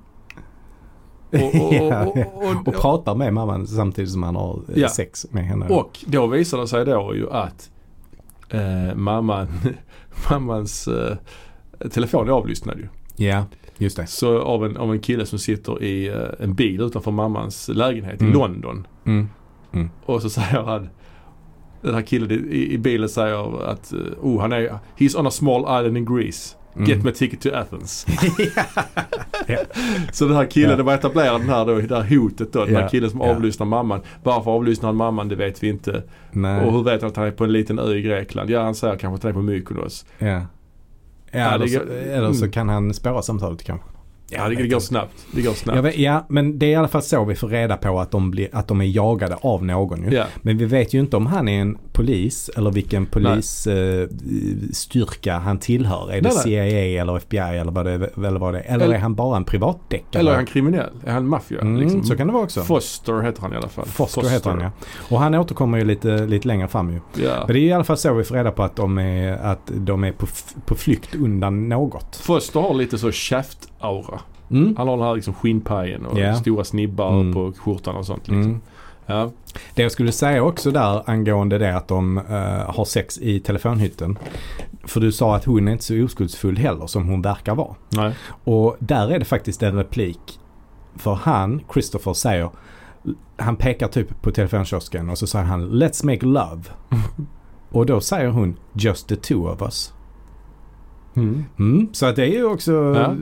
[1.32, 4.90] Och, och, Ja, och, och, pratar med mamman samtidigt som han har eh, Ja.
[4.90, 5.68] sex med henne.
[5.68, 7.70] och då visar det sig då ju att
[8.50, 9.48] eh, mamman,
[10.30, 11.18] mammans eh,
[11.92, 12.88] telefon är avlyssnad ju.
[13.26, 13.46] Ja,
[13.78, 14.08] just det.
[14.08, 18.22] Så av en, av en kille som sitter i eh, en bil utanför mammans lägenhet
[18.22, 18.34] Mm.
[18.34, 18.88] i London.
[19.06, 19.30] Mm.
[20.06, 20.90] Och så säger han
[21.82, 25.32] den här killen i, i bilen säger att eh, oh, han är, he's on a
[25.32, 26.56] small island in Greece.
[26.76, 26.90] Mm.
[26.90, 28.06] Get me a ticket to Athens.
[30.12, 30.76] Så den här killen, Ja.
[30.76, 32.66] det var etablerat den här då, det här hotet då.
[32.66, 34.02] Den här killen som avlyssnar mamman.
[34.24, 35.28] Varför avlyssnar han mamman?
[35.28, 36.04] Det vet vi inte.
[36.32, 36.66] Nej.
[36.66, 38.50] Och hur vet han att han är på en liten ö i Grekland?
[38.50, 40.06] Ja, han säger kanske att han är på Mykonos.
[40.18, 40.42] Ja.
[41.32, 42.52] Ja, eller, så, eller så mm.
[42.52, 43.88] kan han spåra samtalet kanske.
[44.32, 45.26] Ja, det, det går snabbt.
[45.32, 45.84] Det går snabbt.
[45.86, 48.32] Vet, ja, men det är i alla fall så vi får reda på att de,
[48.32, 50.10] blir, att de är jagade av någon ju.
[50.16, 50.26] Ja.
[50.42, 56.12] Men vi vet ju inte om han är en polis eller vilken polisstyrka han tillhör.
[56.12, 56.44] Är det Nej, nej.
[56.44, 58.74] CIA eller FBI eller vad det, eller vad det är?
[58.74, 60.20] Eller Eller- är han bara en privatdeckare?
[60.20, 60.90] Eller är han kriminell?
[61.06, 61.62] Är han maffia?
[61.62, 62.04] mm, liksom?
[62.04, 62.62] Så kan det vara också.
[62.62, 63.86] Foster heter han i alla fall.
[63.86, 64.72] Foster heter han ja.
[65.10, 67.00] Och han återkommer ju lite, lite längre fram ju.
[67.24, 67.44] Ja.
[67.48, 69.72] Men det är i alla fall så vi får reda på att de är, att
[69.76, 70.28] de är på,
[70.66, 72.16] på flykt undan något.
[72.16, 73.12] Foster har lite så
[73.82, 74.20] Shaft-aura.
[74.52, 74.76] Mm.
[74.78, 76.36] Han har den här liksom skinnpajen och Ja.
[76.36, 77.34] stora snibbar Mm.
[77.34, 78.28] på skjortan och sånt.
[78.28, 78.42] Liksom.
[78.44, 78.62] Mm.
[79.06, 79.32] Ja.
[79.76, 84.18] Det jag skulle säga också där angående det att de eh, har sex i telefonhytten.
[84.84, 87.76] För du sa att hon är inte så oskuldsfull heller som hon verkar vara.
[87.90, 88.14] Nej.
[88.44, 90.40] Och där är det faktiskt en replik.
[90.96, 92.50] För han, Christopher, säger
[93.38, 96.62] han pekar typ på telefonkiosken och så säger han Let's make love.
[97.72, 99.94] och då säger hon Just the two of us.
[101.16, 101.46] Mm.
[101.60, 103.02] Mm, så att det är ju också Ja.
[103.02, 103.16] eh,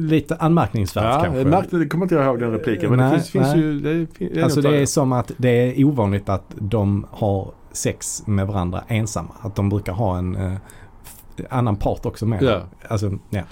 [0.00, 1.38] lite anmärkningsvärt Ja, kanske.
[1.38, 2.90] jag märkte, det kommer inte jag ihåg den repliken.
[2.90, 3.80] Men Nej, det finns, finns ju...
[3.80, 5.48] Det, det är Alltså det är som att det
[5.80, 9.34] är ovanligt att de har sex med varandra ensamma.
[9.40, 10.52] Att de brukar ha en eh,
[11.50, 12.42] annan part också med.
[12.42, 12.60] Ja.
[12.88, 13.42] Alltså, ja.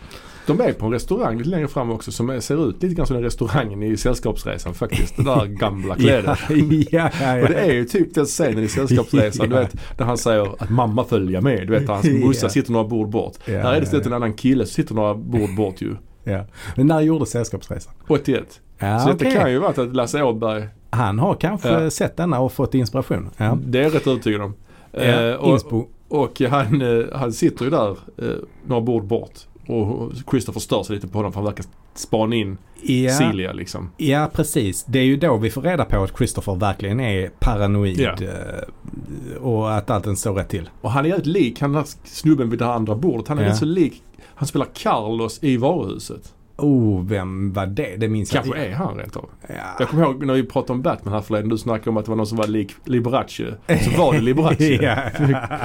[0.47, 3.15] De är på en restaurang lite längre fram också som ser ut lite grann som
[3.15, 5.17] den restaurangen i Sällskapsresan faktiskt.
[5.17, 6.41] Det där gamla kläder.
[6.49, 10.05] Ja, ja, ja, Och det är ju typ den scenen i Sällskapsresan, du vet, där
[10.05, 11.67] han säger att mamma följer med.
[11.67, 13.33] Du vet, hans morsa sitter några bord bort.
[13.47, 15.97] Här är det istället en annan kille som sitter några bord bort ju.
[16.25, 16.45] ja.
[16.77, 17.93] Men när gjorde Sällskapsresan?
[18.09, 18.61] 81.
[18.79, 19.29] Ja, Så okej.
[19.31, 21.91] det kan ju vara att Lasse Åberg, Han har kanske Ja.
[21.91, 23.31] sett denna och fått inspiration.
[23.37, 23.59] Ja.
[23.65, 24.55] det är jag rätt övertygad om.
[24.93, 28.29] Ja, Eh, och, och han, eh, han sitter ju där eh,
[28.67, 29.33] några bord bort.
[29.69, 33.91] Och Christopher stör sig lite på honom för han verkar spana in Ja, Celia liksom.
[33.97, 34.85] ja, precis.
[34.85, 38.01] Det är ju då vi får reda på att Christopher verkligen är paranoid.
[38.01, 38.13] Ja.
[38.13, 40.71] eh, Och att allting står rätt till.
[40.81, 43.29] Och han är jävligt lik han den här snubben vid det andra bordet.
[43.29, 43.49] Han är Ja.
[43.49, 44.03] rätt så lik.
[44.35, 46.33] Han spelar Carlos i varuhuset.
[46.59, 47.97] Oh, vem var det?
[47.97, 48.73] Det minns jag Kanske inte.
[48.73, 49.29] är han rent av.
[49.49, 49.55] Ja.
[49.79, 51.49] Jag kommer ihåg när vi pratade om Batman här förleden.
[51.49, 53.55] Du snackade om att det var någon som var lik Liberace.
[53.85, 54.65] Så var det Liberace.
[54.83, 54.97] ja.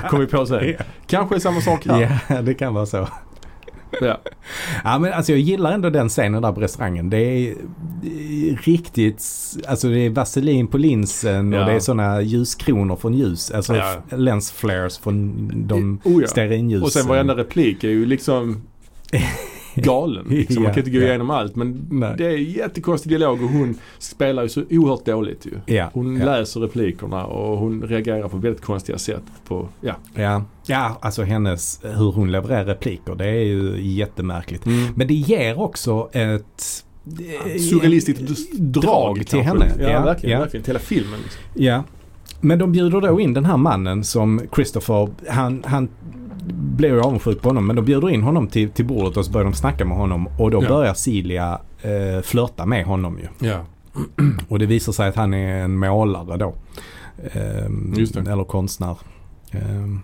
[0.10, 0.74] Kom vi på sen.
[1.08, 2.22] Kanske är samma sak här.
[2.30, 3.08] ja, det kan vara så.
[4.02, 4.18] Ja.
[4.84, 7.10] Ja men alltså jag gillar ändå den scenen där på restaurangen.
[7.10, 9.24] Det är, är riktigt,
[9.68, 11.60] alltså det är vaselin på linsen Ja.
[11.60, 13.52] och det är sådana ljuskronor från ljus.
[13.52, 14.02] Alltså Ja.
[14.18, 16.28] lens flares från de Oh, ja.
[16.28, 16.84] stearinljusen.
[16.84, 18.62] Och sen varenda replik är ju liksom
[19.84, 20.26] galen.
[20.30, 20.56] Liksom.
[20.56, 21.08] Man Ja, kan inte gå ja.
[21.08, 22.16] igenom allt men Nej.
[22.18, 25.76] det är jättekonstig dialog och hon spelar ju så oerhört dåligt ju.
[25.76, 29.24] Ja, Hon läser replikerna och hon reagerar på väldigt konstiga sätt.
[29.48, 29.96] På, ja.
[30.16, 30.44] Ja.
[30.66, 34.66] ja, alltså hennes, hur hon levererar repliker det är ju jättemärkligt.
[34.66, 34.94] Mm.
[34.96, 36.84] Men det ger också ett
[37.46, 39.72] eh, Surrealistiskt drag, drag till henne.
[39.80, 40.34] Ja, Ja, verkligen.
[40.38, 40.40] ja.
[40.44, 40.66] verkligen.
[40.66, 41.20] Hela filmen.
[41.24, 41.42] Liksom.
[41.54, 41.84] Ja.
[42.44, 45.90] Men de bjuder då in den här mannen som Christopher, han, han
[46.52, 49.32] blir ju avundsjuk på honom men de bjuder in honom till, till bordet och så
[49.32, 50.68] börjar de snacka med honom och då Ja.
[50.70, 53.48] börjar Celia eh, flörta med honom ju.
[53.48, 53.66] Ja.
[54.50, 56.54] Och det visar sig att han är en målare då.
[57.16, 58.30] Det.
[58.32, 58.98] Eller konstnär.
[59.52, 60.00] Ehm.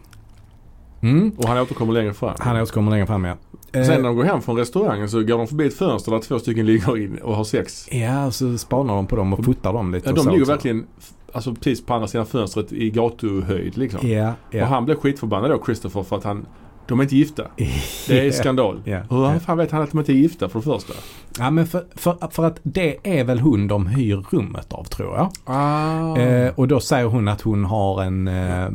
[1.01, 1.31] Mm.
[1.38, 2.36] Och han återkommer längre fram.
[2.39, 3.36] Han återkommer längre fram ja.
[3.71, 6.19] Eh, Sen när de går hem från restaurangen så går de förbi ett fönster där
[6.19, 7.88] två stycken ligger in och har sex.
[7.91, 10.10] Ja, så spanar de på dem och fotar dem lite.
[10.10, 10.86] Ja, de ligger verkligen
[11.33, 14.09] alltså, precis på andra sidan fönstret i gatuhöjd liksom.
[14.09, 14.61] Ja, ja.
[14.63, 16.45] Och han blir skitförbannad då, Christopher, för att han,
[16.87, 17.43] de är inte gifta.
[18.07, 18.81] Det är skandal.
[18.85, 20.93] Ja, Hur fan vet han att de inte är gifta för det första?
[21.39, 25.15] Ja men för, för, för att det är väl hon de hyr rummet av tror
[25.15, 25.31] jag.
[25.45, 26.17] Ah.
[26.17, 28.69] Eh, och då säger hon att hon har en, eh,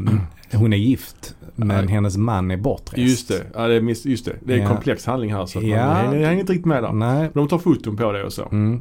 [0.53, 1.87] hon är gift men Nej.
[1.95, 2.99] hennes man är bortrest.
[2.99, 3.43] Just det.
[3.55, 4.37] Ja, det är, miss- just det.
[4.41, 5.87] Det är en komplex handling här så att Ja.
[5.87, 6.93] man hänger inte riktigt med där.
[6.93, 7.31] Nej.
[7.35, 8.49] De tar foton på det och så.
[8.53, 8.81] Mm.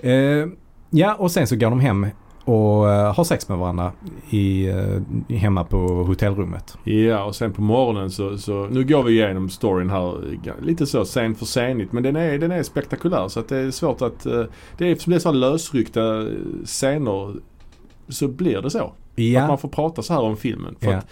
[0.00, 0.46] Eh,
[0.90, 2.06] ja och sen så går de hem
[2.46, 3.92] och eh, har sex med varandra
[4.30, 6.78] i, eh, hemma på hotellrummet.
[6.84, 10.14] Ja, och sen på morgonen så, så nu går vi igenom storyn här
[10.62, 11.92] lite så sen för senigt.
[11.92, 14.42] Men den är, den är spektakulär så att det är svårt att, eh,
[14.78, 16.26] det är eftersom det är så lösryckta eh,
[16.64, 17.34] scener
[18.08, 18.78] så blir det så.
[18.84, 20.76] Att Ja, man får prata så här om filmen.
[20.80, 20.96] För Ja.
[20.98, 21.06] att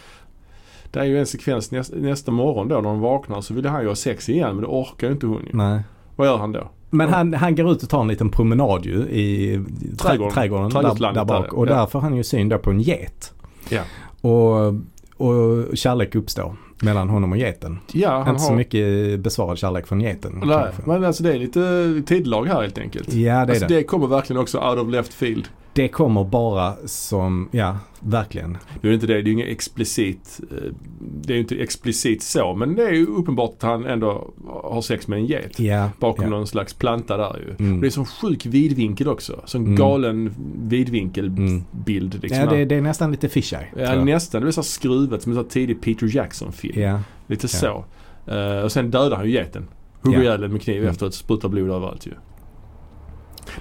[0.90, 3.82] det är ju en sekvens näs, nästa morgon då när de vaknar så vill han
[3.82, 5.50] ju ha sex igen men det orkar ju inte hon ju.
[5.52, 5.80] nej.
[6.16, 6.68] Vad gör han då?
[6.94, 9.60] Men han, han går ut och tar en liten promenad ju i
[9.98, 10.34] trä, Trädgården.
[10.34, 11.52] trädgården, där, där bak.
[11.52, 11.74] Och ja.
[11.74, 13.32] där får han ju syn då på en get.
[13.68, 13.82] Ja.
[14.20, 14.74] Och,
[15.16, 17.78] och kärlek uppstår mellan honom och geten.
[17.92, 18.56] Ja, han Inte så har...
[18.56, 20.42] mycket besvarad kärlek från geten.
[20.46, 23.12] Nej, men alltså det är lite tidlag här helt enkelt.
[23.12, 23.74] Ja det är alltså det.
[23.74, 25.48] det kommer verkligen också out of left field.
[25.74, 28.58] Det kommer bara som, ja, verkligen.
[28.80, 30.56] Det är ju inte det, det är ju inget explicit, eh,
[31.00, 34.30] det är ju inte explicit så men det är ju uppenbart att han ändå
[34.64, 35.60] har sex med en get.
[35.60, 36.30] Ja, Bakom ja.
[36.30, 37.66] någon slags planta där ju.
[37.66, 37.80] Mm.
[37.80, 39.40] Det är sån sjuk vidvinkel också.
[39.44, 39.76] Sån Mm.
[39.76, 40.34] galen
[40.68, 42.22] vidvinkelbild.
[42.22, 42.40] Liksom.
[42.40, 43.66] Ja, det, det är nästan lite fisheye.
[43.76, 44.42] Ja, nästan.
[44.42, 46.80] Det är så här skruvat som en tidig Peter Jackson-film.
[46.82, 47.00] ja.
[47.26, 47.84] Lite så.
[48.26, 49.68] Eh, och sen dödar han ju geten.
[50.02, 50.90] Hugger ihjäl den med kniv Mm.
[50.90, 51.14] efteråt.
[51.14, 52.10] Sprutar blod överallt ju.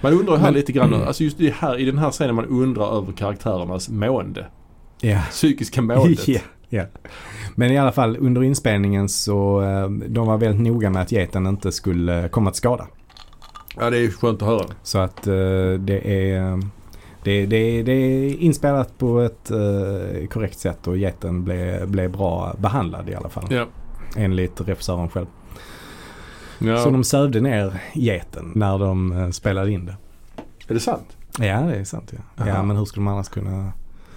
[0.03, 2.45] Man undrar här Men- lite grann, alltså just det här, i den här scenen man
[2.45, 4.45] undrar över karaktärernas mående.
[5.01, 5.21] Ja.
[5.29, 6.27] Psykiska måendet.
[6.27, 6.39] ja,
[6.69, 6.83] ja.
[7.55, 11.47] Men i alla fall under inspelningen så eh, de var väldigt noga med att geten
[11.47, 12.87] inte skulle komma till skada.
[13.77, 14.65] Ja det är skönt att höra.
[14.83, 15.33] Så att eh,
[15.79, 16.59] det är
[17.23, 22.55] det, det, det är inspelat på ett eh, korrekt sätt och geten blev, blev bra
[22.57, 23.45] behandlad i alla fall.
[23.49, 23.65] Ja.
[24.17, 25.25] Enligt regissören själv.
[26.59, 26.77] Ja.
[26.77, 29.95] Så de sövde ner geten när de eh, spelade in det.
[30.67, 31.17] Är det sant?
[31.39, 32.47] Ja det är sant ja.
[32.47, 33.71] Ja men hur skulle man annars kunna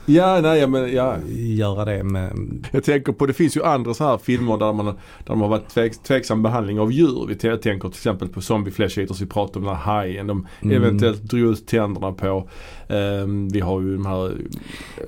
[0.06, 1.16] Ja, nej ja, men ja.
[1.36, 2.32] göra det med
[2.72, 5.48] Jag tänker på, det finns ju andra så här filmer där man där de har
[5.48, 7.26] varit tvek, tveksam behandling av djur.
[7.28, 10.26] Vi jag tänker till exempel på Zombie Flesh Eaters, vi pratade om den här hajen
[10.26, 10.76] de Mm.
[10.76, 12.48] eventuellt drog ut tänderna på.
[12.88, 14.32] Ehm, vi har ju de här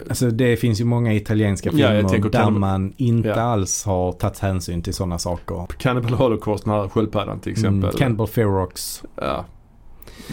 [0.08, 3.34] Alltså det finns ju många italienska Ja, filmer tänker där Cannibal- man inte Ja.
[3.40, 5.66] alls har tagit hänsyn till sådana saker.
[5.78, 7.88] Cannibal Holocaust, den här sköldpaddan till exempel.
[7.90, 9.02] Mm, Cannibal Ferox.
[9.16, 9.44] Ja.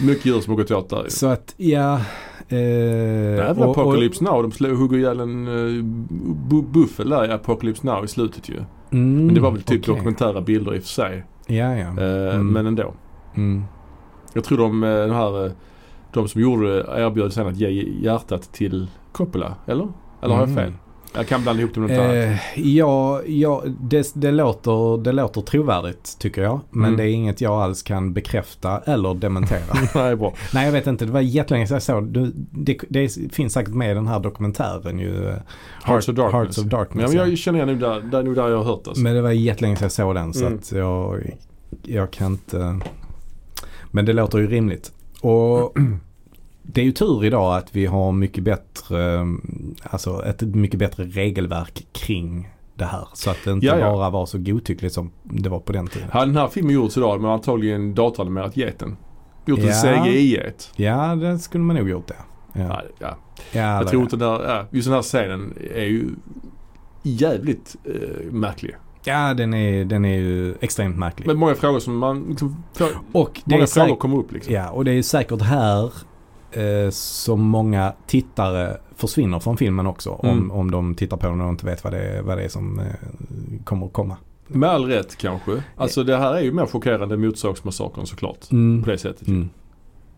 [0.06, 1.04] Mycket djur som har gått åt där.
[1.08, 2.00] Så att ja.
[2.48, 5.84] Eh, Även och- och- Apocalypse Now, de slog, hugger ihjäl en uh,
[6.48, 8.54] bu buffel där i Apocalypse Now i slutet ju.
[8.90, 9.94] Mm, Men det var väl typ okej.
[9.94, 11.24] dokumentära bilder i och för sig.
[11.46, 12.00] Ja, ja.
[12.02, 12.46] Eh, Mm.
[12.52, 12.94] Men ändå.
[13.34, 13.64] Mm.
[14.32, 15.52] Jag tror de, eh, de här, eh,
[16.12, 17.68] de som gjorde det erbjöd sen att ge
[18.02, 19.88] hjärtat till Coppola, eller?
[20.22, 20.64] Eller har jag Mm.
[20.64, 20.72] fel?
[21.16, 22.14] Jag kan blanda ihop det med något annat.
[22.14, 26.60] Eh, ja, ja det, det, låter, det låter trovärdigt tycker jag.
[26.70, 26.96] Men Mm.
[26.96, 29.60] det är inget jag alls kan bekräfta eller dementera.
[29.94, 30.34] Nej, bra.
[30.54, 32.78] Nej jag vet inte, det var jättelänge sedan jag såg det, det.
[32.88, 35.28] Det finns säkert med i den här dokumentären ju.
[35.28, 35.34] eh,
[35.84, 36.32] Hearts of Darkness.
[36.34, 37.12] Hearts of Men Darkness.
[37.12, 37.28] jag, ja.
[37.30, 39.02] jag känner igen nu där, det är nog där jag har hört alltså.
[39.02, 40.58] Men det var jättelänge sedan jag såg den så Mm.
[40.58, 41.36] att jag,
[41.82, 42.78] jag kan inte.
[43.90, 44.92] Men det låter ju rimligt.
[45.20, 45.76] Och
[46.66, 49.26] det är ju tur idag att vi har mycket bättre,
[49.82, 53.08] alltså ett mycket bättre regelverk kring det här.
[53.14, 53.92] Så att det inte Ja, ja.
[53.92, 56.08] bara var så godtyckligt som det var på den tiden.
[56.12, 58.96] Hade den här filmen gjorts idag hade man antagligen datoranimerat geten.
[59.46, 59.72] Gjort en Ja.
[59.72, 60.70] CGI-get.
[60.76, 62.14] Ja, det skulle man nog gjort det.
[62.52, 63.16] Ja, Ja, ja.
[63.52, 66.08] ja, Jag tror inte den där, just den här scenen är ju
[67.02, 68.74] jävligt eh, märklig.
[69.04, 71.26] ja den, är, den är ju extremt märklig.
[71.26, 72.64] Men många frågor som man liksom,
[73.12, 74.54] och det många är frågor kommer upp liksom.
[74.54, 75.92] Ja, och det är säkert här
[76.56, 80.20] eh, som många tittare försvinner från filmen också.
[80.22, 80.50] Mm.
[80.50, 82.48] Om, om de tittar på den och inte vet vad det är, vad det är
[82.48, 82.84] som eh,
[83.64, 84.16] kommer att komma.
[84.46, 85.62] Med all rätt kanske.
[85.76, 88.50] Alltså det här är ju mer chockerande än Motorsågsmassakern såklart.
[88.52, 88.82] Mm.
[88.82, 89.28] På det sättet.
[89.28, 89.48] Mm.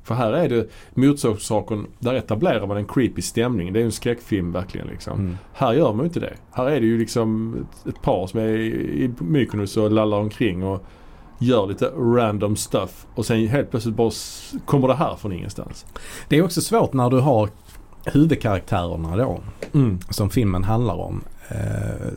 [0.02, 3.72] För här är det Motorsågsmassakern, där etablerar man en creepy stämning.
[3.72, 5.18] Det är ju en skräckfilm verkligen liksom.
[5.18, 5.36] Mm.
[5.52, 6.34] Här gör man ju inte det.
[6.50, 7.56] Här är det ju liksom
[7.88, 10.84] ett, par som är i, i Mykonos och lallar omkring och
[11.38, 13.06] gör lite random stuff.
[13.14, 14.10] Och sen helt plötsligt bara
[14.64, 15.86] kommer det här från ingenstans.
[16.28, 17.48] Det är också svårt när du har
[18.04, 19.40] huvudkaraktärerna då,
[19.74, 19.98] Mm.
[20.10, 21.56] som filmen handlar om, eh,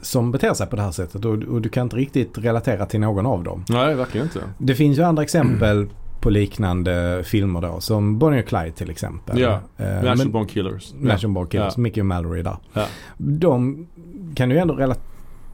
[0.01, 2.99] som beter sig på det här sättet och, och du kan inte riktigt relatera till
[2.99, 3.65] någon av dem.
[3.69, 4.39] Nej, verkligen inte.
[4.57, 5.89] Det finns ju andra exempel
[6.21, 9.39] på liknande filmer då, som Bonnie och Clyde till exempel.
[9.39, 10.93] Ja, Eh, National Born Killers.
[10.99, 11.81] National Born Killers, Ja.
[11.81, 12.57] Mickey och Mallory där.
[12.73, 12.85] Ja.
[13.17, 13.87] De
[14.35, 15.05] kan du ju ändå relatera,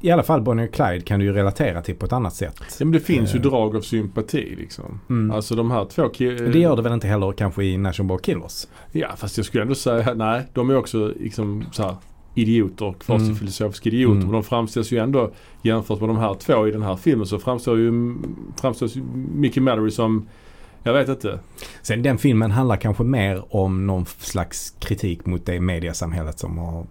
[0.02, 2.56] i alla fall Bonnie och Clyde kan du ju relatera till på ett annat sätt.
[2.80, 3.42] Ja, men det finns ju Eh.
[3.44, 5.00] drag av sympati liksom.
[5.10, 5.32] Mm.
[5.36, 8.68] Alltså de här två det gör det väl inte heller kanske i National Born Killers?
[8.92, 11.96] Ja, fast jag skulle ändå säga, nej, de är också liksom så här
[12.36, 14.12] idioter, kvasifilosofiska idioter.
[14.16, 14.24] Mm.
[14.24, 15.32] Men de framställs ju ändå,
[15.62, 18.16] jämfört med de här två i den här filmen, så framstår ju,
[18.62, 19.04] framställs ju
[19.36, 20.28] Mickey Mallory som,
[20.84, 21.40] jag vet inte.
[21.82, 26.86] Sen den filmen handlar kanske mer om någon slags kritik mot det mediasamhället som har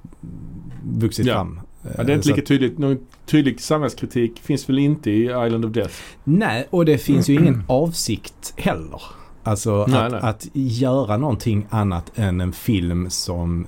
[0.84, 1.34] vuxit Ja.
[1.34, 1.60] fram.
[1.96, 5.64] Ja, det är inte Så lika tydligt, någon tydlig samhällskritik finns väl inte i Island
[5.64, 5.94] of Death.
[6.25, 9.03] Nej, och det finns ju ingen avsikt heller.
[9.42, 10.20] Alltså Nej, att, nej.
[10.22, 13.66] att göra någonting annat än en film som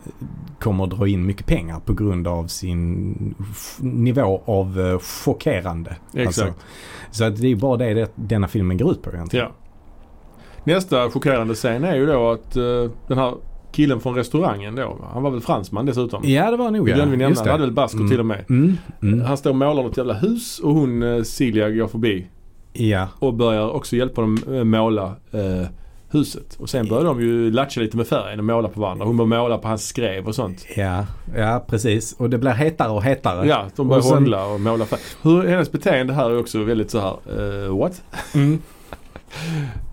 [0.59, 3.35] kommer att dra in mycket pengar på grund av sin
[3.79, 5.97] nivå av eh, chockerande.
[6.15, 6.49] Exakt.
[6.49, 6.55] Alltså,
[7.11, 9.47] så att det är bara det, det denna filmen går ut på egentligen.
[9.47, 9.53] Ja.
[10.65, 13.35] Nästa chockerande scen är ju då att eh, den här
[13.79, 16.23] killen från restaurangen då, han var väl fransman dessutom.
[16.25, 17.05] Ja, det var nog Det ja.
[17.05, 17.37] vi nämna.
[17.41, 18.11] Han hade väl basker Mm.
[18.11, 18.45] till och med.
[18.49, 19.21] Mm, mm.
[19.21, 22.27] Han står och målar något jävla hus och hon eh, Silja går förbi
[22.73, 25.67] Ja, och börjar också hjälpa dem eh, måla eh,
[26.11, 26.57] huset.
[26.61, 29.05] Och sen börjar de ju latcha lite med färgen och måla på varandra.
[29.07, 30.67] Hon börjar måla på hans skrev och sånt.
[30.77, 32.13] ja, ja, precis.
[32.19, 33.47] Och det blir hetare och hetare.
[33.49, 35.01] Ja, de börjar Och sen- hångla och måla färg.
[35.23, 37.17] Hur, hennes beteende här är också väldigt så här,
[37.67, 38.03] eh, what?
[38.35, 38.59] Mm.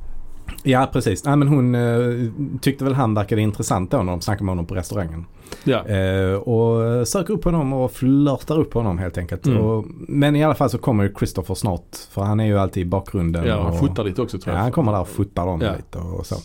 [0.66, 1.26] Ja, precis.
[1.26, 2.30] Nej, men hon eh,
[2.62, 5.26] tyckte väl han verkade intressant då när de snackade med honom på restaurangen.
[5.64, 5.86] Ja.
[5.88, 9.46] Eh, och söker upp honom och flörtar upp honom helt enkelt.
[9.46, 9.62] Mm.
[9.62, 11.96] Och, men i alla fall så kommer ju Christopher snart.
[12.12, 13.46] För han är ju alltid i bakgrunden.
[13.46, 14.64] Ja, han och, fotar lite också tror Ja, jag.
[14.64, 15.76] han kommer där och fotar dem Ja.
[15.76, 16.36] lite och så.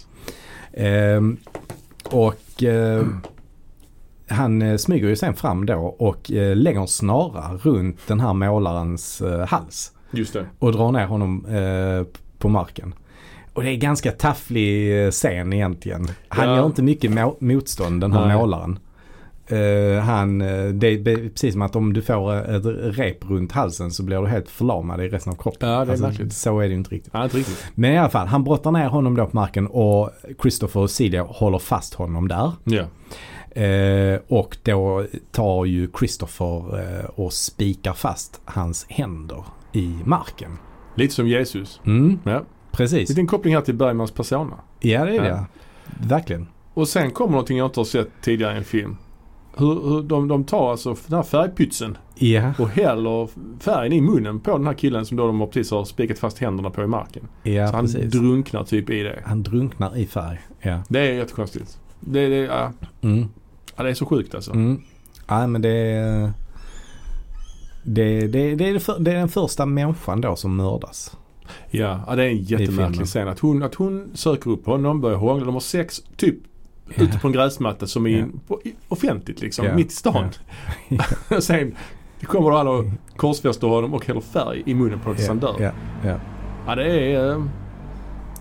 [0.73, 1.37] Ehm,
[2.11, 3.05] och eh,
[4.29, 8.33] han eh, smyger ju sen fram då och eh, lägger en snara runt den här
[8.35, 9.93] målarens eh, hals.
[10.11, 10.47] Just det.
[10.59, 11.47] Och drar ner honom
[12.39, 12.95] på marken.
[13.53, 16.09] Och det är ganska tafflig eh, scen egentligen.
[16.29, 16.57] Han Ja.
[16.57, 17.11] gör inte mycket
[17.41, 18.37] motstånd den här Nej.
[18.37, 18.79] målaren.
[19.47, 23.91] Eh, han, eh, det är precis som att om du får ett rep runt halsen
[23.91, 25.69] så blir du helt förlamad i resten av kroppen.
[25.71, 27.13] Ja, det är Alltså, så är det ju inte riktigt.
[27.15, 27.65] Ja, inte riktigt.
[27.75, 30.11] Men i alla fall, han brottar ner honom då på marken och
[30.43, 32.53] Christopher och Celia håller fast honom där.
[32.65, 32.83] Ja.
[33.63, 40.51] Eh, och då tar ju Christopher eh, och spikar fast hans händer i marken.
[40.95, 41.81] Lite som Jesus.
[41.87, 42.43] Mm, Ja.
[42.73, 43.09] Precis.
[43.09, 44.55] Liten koppling här till Bergmans persona.
[44.81, 45.29] Ja det är det.
[45.29, 45.45] Ja.
[46.09, 46.47] Verkligen.
[46.75, 48.97] Och sen kommer någonting jag inte har sett tidigare i en film.
[49.57, 53.29] Hur, hur de, de tar alltså den här färgpytsen Ja, och häller
[53.63, 56.71] färgen i munnen på den här killen som då de precis har spikat fast händerna
[56.71, 57.23] på i marken.
[57.43, 58.13] ja så han precis.
[58.13, 59.23] drunknar typ i det.
[59.25, 60.39] han drunknar i färg.
[60.61, 60.83] Ja.
[60.89, 61.79] Det är jättekonstigt.
[62.01, 63.29] Det, det, ja, Mm.
[63.77, 64.53] ja, det är så sjukt alltså.
[64.53, 64.83] Mm.
[65.27, 66.33] Ja men det är,
[67.85, 71.17] det, det, det, är det, för, det är den första människan då som mördas.
[71.71, 73.29] Ja, ja, det är en jättemärklig scen.
[73.29, 75.45] Att hon, att hon söker upp honom, börjar hångla.
[75.45, 76.35] De har sex typ
[76.95, 77.03] Ja.
[77.05, 78.19] ute på en gräsmatta som är Ja.
[78.19, 79.67] in, på, offentligt liksom.
[79.67, 79.75] Ja.
[79.75, 80.25] Mitt i stan.
[81.41, 81.77] Sen
[82.25, 82.85] kommer alla och
[83.17, 85.73] korsfäster honom och häller färg i munnen på honom tills han dör.
[86.67, 87.45] Ja, det är, eh,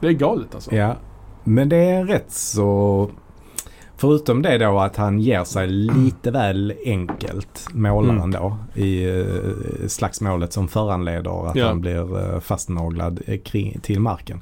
[0.01, 0.75] det är galet alltså.
[0.75, 0.95] ja.
[1.43, 3.09] Men det är rätt så
[3.99, 8.31] Förutom det då att han ger sig lite väl enkelt, målaren Mm.
[8.31, 9.25] då, i eh,
[9.87, 11.67] slagsmålet som föranleder att Ja.
[11.67, 14.41] han blir eh, fastnaglad eh, kring, till marken.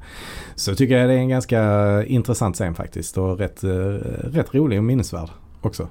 [0.55, 3.63] Så tycker jag det är en ganska intressant scen faktiskt och rätt,
[4.33, 5.29] rätt rolig och minnesvärd
[5.61, 5.87] också.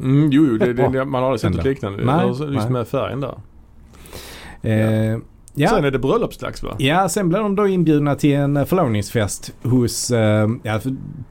[0.00, 2.04] Mm, jo, det, det, man har aldrig sett något liknande.
[2.04, 3.34] Nej, Alltså, just med färgen där.
[4.62, 4.72] Eh,
[5.04, 5.18] ja.
[5.56, 6.74] Sen är det bröllopsdags va?
[6.78, 10.80] Ja, sen blev de då inbjudna till en eh, förlovningsfest hos, eh, ja,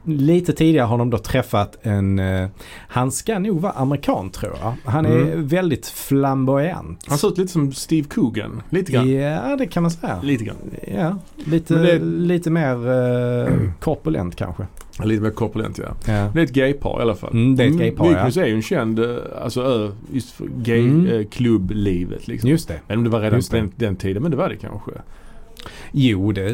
[0.03, 2.47] lite tidigare har de då träffat en, eh,
[2.87, 4.91] han ska nog vara amerikan tror jag.
[4.91, 5.47] Han är Mm.
[5.47, 7.05] väldigt flamboyant.
[7.07, 8.61] Han ser ut lite som Steve Coogan.
[8.69, 9.11] Lite grann.
[9.11, 10.19] Ja, det kan man säga.
[10.23, 10.57] Lite grann.
[10.97, 14.63] Ja, lite, det- lite mer eh, korpulent kanske.
[15.07, 15.83] Lite mer korpulent ja.
[16.13, 16.29] Ja.
[16.33, 17.31] Det är ett gaypar i alla fall.
[17.33, 18.43] Mm, det är ett gaypar, Mykonos ja.
[18.43, 20.63] är ju en känd, eh, alltså ö, just för Mm.
[20.63, 22.49] gay-klubblivet liksom.
[22.49, 22.79] Just det.
[22.87, 24.91] Men om det var redan på den, den tiden, men det var det kanske.
[25.91, 26.49] Jo, det,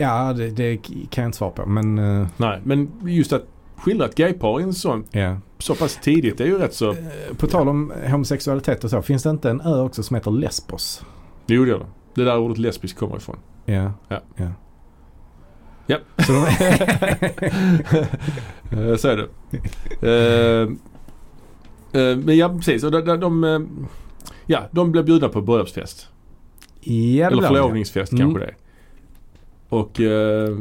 [0.00, 0.76] ja, det, det
[1.10, 1.66] kan jag inte svara på.
[1.66, 3.44] Men eh, Nej, men just att
[3.76, 5.36] skildra ett gaypar i en sån, ja.
[5.58, 6.96] så pass tidigt det är ju rätt så, Eh,
[7.38, 9.02] På tal om homosexualitet och så.
[9.02, 11.02] Finns det inte en ö också som heter Lesbos?
[11.46, 11.86] jo det gör det.
[12.14, 13.36] Det där ordet lesbisk kommer ifrån.
[13.64, 13.92] Ja.
[14.08, 14.20] Ja.
[14.36, 14.46] ja.
[15.90, 15.98] Ja.
[16.26, 16.46] Så de,
[18.72, 19.28] Eh, Så är det.
[20.02, 20.62] Eh,
[22.02, 23.88] eh, Men ja precis, och de, de, de,
[24.46, 26.08] ja, de blev bjudna på bröllopsfest.
[26.80, 28.24] ja, Eller blir förlovningsfest Mm.
[28.34, 28.54] kanske det.
[29.68, 30.56] Och eh,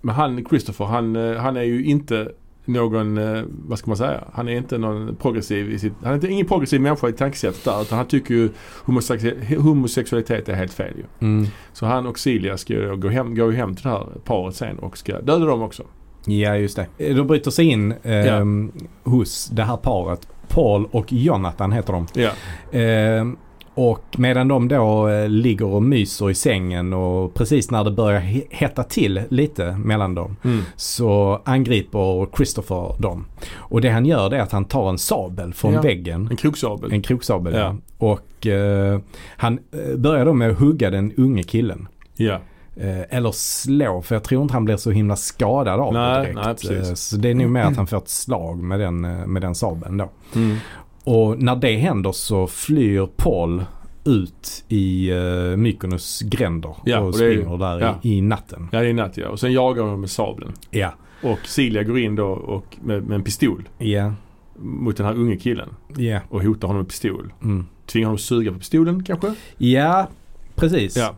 [0.00, 2.32] men han, Christopher, han, han är ju inte
[2.68, 6.14] någon, eh, vad ska man säga, han är inte någon progressiv i sitt, han är
[6.14, 8.48] inte, ingen progressiv människa i tankesättet där utan han tycker ju
[8.84, 11.04] homosex- homosexualitet är helt fel ju.
[11.26, 11.46] Mm.
[11.72, 14.78] Så han och Celia ska ju gå hem, gå hem till det här paret sen
[14.78, 15.82] och ska döda dem också.
[16.24, 16.86] Ja, just det.
[16.98, 18.72] Eh, De bryter sig in ehm,
[19.04, 20.28] hos det här paret.
[20.48, 22.06] Paul och Jonathan heter de.
[22.14, 22.30] Ja.
[22.78, 23.36] Ehm,
[23.78, 28.20] och medan de då eh, ligger och myser i sängen och precis när det börjar
[28.20, 30.60] he- hetta till lite mellan dem Mm.
[30.76, 33.24] så angriper Christopher dem.
[33.56, 35.80] Och det han gör det är att han tar en sabel från Ja.
[35.80, 36.28] väggen.
[36.30, 36.92] En kroksabel.
[36.92, 37.76] En kroksabel ja.
[37.98, 39.00] Och eh,
[39.36, 41.88] han eh, börjar då med att hugga den unge killen.
[42.16, 42.38] Ja.
[42.76, 46.32] Eh, eller slå, för jag tror inte han blir så himla skadad av Nej, det
[46.42, 46.64] direkt.
[46.70, 46.78] nej.
[46.78, 49.00] Eh, så det är nog mer att han får ett slag med den,
[49.32, 50.08] med den sabeln då.
[50.36, 50.56] Mm.
[51.04, 53.64] Och när det händer så flyr Paul
[54.04, 57.94] ut i uh, Mykonos gränder Ja, och, och det är- springer där ja.
[58.02, 58.68] i, i natten.
[58.72, 59.28] Ja det är natt ja.
[59.28, 60.52] Och sen jagar de med sabeln.
[60.70, 64.12] Ja, Och Celia går in då och med, med en pistol ja,
[64.58, 65.68] mot den här unge killen.
[65.96, 66.20] ja.
[66.28, 67.32] Och hotar honom med pistol.
[67.42, 67.66] Mm.
[67.86, 69.34] Tvingar honom att suga på pistolen kanske?
[69.58, 70.08] Ja,
[70.54, 70.96] precis.
[70.96, 71.14] Ja.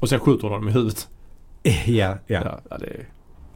[0.00, 1.08] Och sen skjuter hon honom i huvudet.
[1.86, 2.60] ja, ja.
[2.70, 3.08] Ja, det är,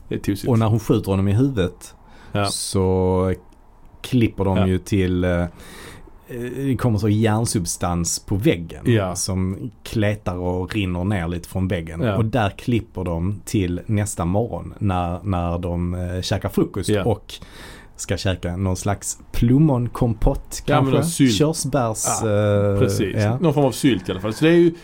[0.08, 0.48] det är.
[0.50, 1.94] Och när hon skjuter honom i huvudet
[2.50, 3.34] så
[4.05, 4.66] klipper de Ja.
[4.66, 5.44] ju till eh,
[6.57, 9.14] det kommer så järnsubstans på väggen Ja.
[9.16, 12.00] som kletar och rinner ner lite från väggen.
[12.02, 12.16] Ja.
[12.16, 17.05] Och där klipper de till nästa morgon när, när de eh, käkar frukost Ja.
[17.05, 17.34] och
[17.96, 21.28] ska käka någon slags plommonkompott kanske.
[21.28, 22.05] Körsbärs...
[22.22, 23.16] Ja, eh, Precis.
[23.40, 24.34] Någon form av sylt i alla fall.
[24.34, 24.74] Så det är ju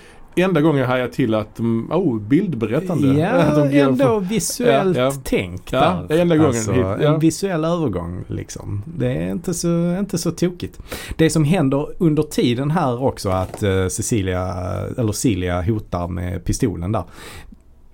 [0.42, 3.08] enda gången jag hajade till att de, oh, bildberättande.
[3.20, 5.12] Ja, Att de går ändå för- visuellt Ja, ja.
[5.24, 6.18] tänk Ja, där.
[6.18, 7.14] enda gången Alltså, hit, ja.
[7.14, 8.82] En visuell övergång liksom.
[8.98, 10.80] Det är inte så, inte så tokigt.
[11.16, 14.54] Det som händer under tiden här också att eh, Cecilia,
[14.98, 17.04] eller Celia hotar med pistolen där.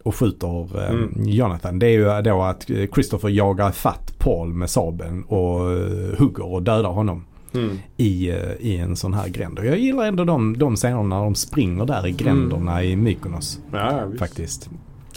[0.02, 1.12] Och skjuter eh, Mm.
[1.24, 1.78] Jonathan.
[1.78, 6.52] Det är ju då att eh, Christopher jagar fatt Paul med sabeln och eh, hugger
[6.52, 7.24] och dödar honom
[7.56, 7.78] Mm.
[7.96, 9.58] i, eh, i en sån här gränd.
[9.58, 13.60] Och jag gillar ändå de, de scenerna när de springer där i gränderna i Mykonos
[13.72, 14.70] Ja, faktiskt.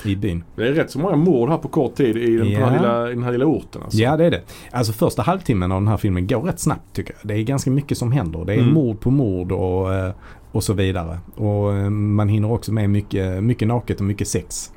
[0.06, 0.44] I byn.
[0.56, 2.82] Det är rätt så många mord här på kort tid i den, den, här, Ja.
[2.82, 3.82] lilla, i den här lilla orten.
[3.84, 3.98] Alltså.
[3.98, 4.42] Ja det är det.
[4.72, 7.28] Alltså första halvtimmen av den här filmen går rätt snabbt tycker jag.
[7.28, 8.46] Det är ganska mycket som händer.
[8.46, 8.74] Det är Mm.
[8.74, 10.12] mord på mord och, eh,
[10.52, 11.20] och så vidare.
[11.36, 14.72] Och eh, man hinner också med mycket, mycket naket och mycket sex.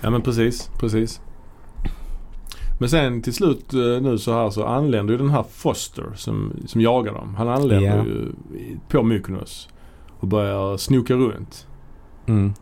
[0.00, 1.20] Ja men precis, precis.
[2.82, 6.52] Men sen till slut eh, nu så här så anländer ju den här Foster som,
[6.66, 7.34] som jagar dem.
[7.34, 8.04] Han anländer Ja.
[8.04, 8.32] ju
[8.88, 9.68] på Mykonos
[10.20, 11.66] och börjar snoka runt.
[12.26, 12.52] Mm.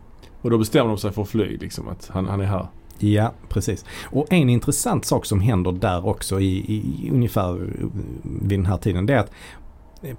[0.41, 2.67] Och då bestämmer de sig för att fly liksom att han, han är här.
[2.97, 3.85] Ja, precis.
[4.03, 7.53] Och en intressant sak som händer där också i, i ungefär
[8.23, 9.31] vid den här tiden det är att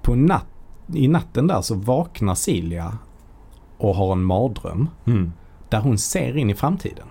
[0.01, 0.47] på natt,
[0.93, 2.97] i natten där så vaknar Silja
[3.77, 4.89] och har en mardröm
[5.69, 7.07] där hon ser in i framtiden.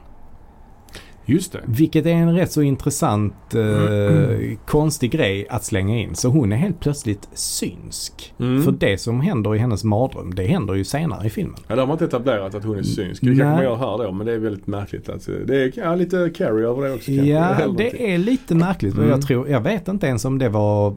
[1.27, 1.61] Just det.
[1.67, 4.57] Vilket är en rätt så intressant eh, Mm.
[4.67, 6.15] konstig grej att slänga in.
[6.15, 8.35] Så hon är helt plötsligt synsk.
[8.41, 8.63] Mm.
[8.63, 11.57] För det som händer i hennes mardröm det händer ju senare i filmen.
[11.69, 13.23] Ja, de har inte etablerat att hon är synsk.
[13.23, 15.09] Det kanske man gör här då men det är väldigt märkligt.
[15.09, 15.33] Alltså.
[15.47, 17.25] Det är ja, lite carry över det också kanske.
[17.27, 17.77] Ja, någonting.
[17.93, 18.95] det är lite märkligt.
[18.95, 19.09] Mm.
[19.09, 20.97] Jag, tror, jag vet inte ens om det var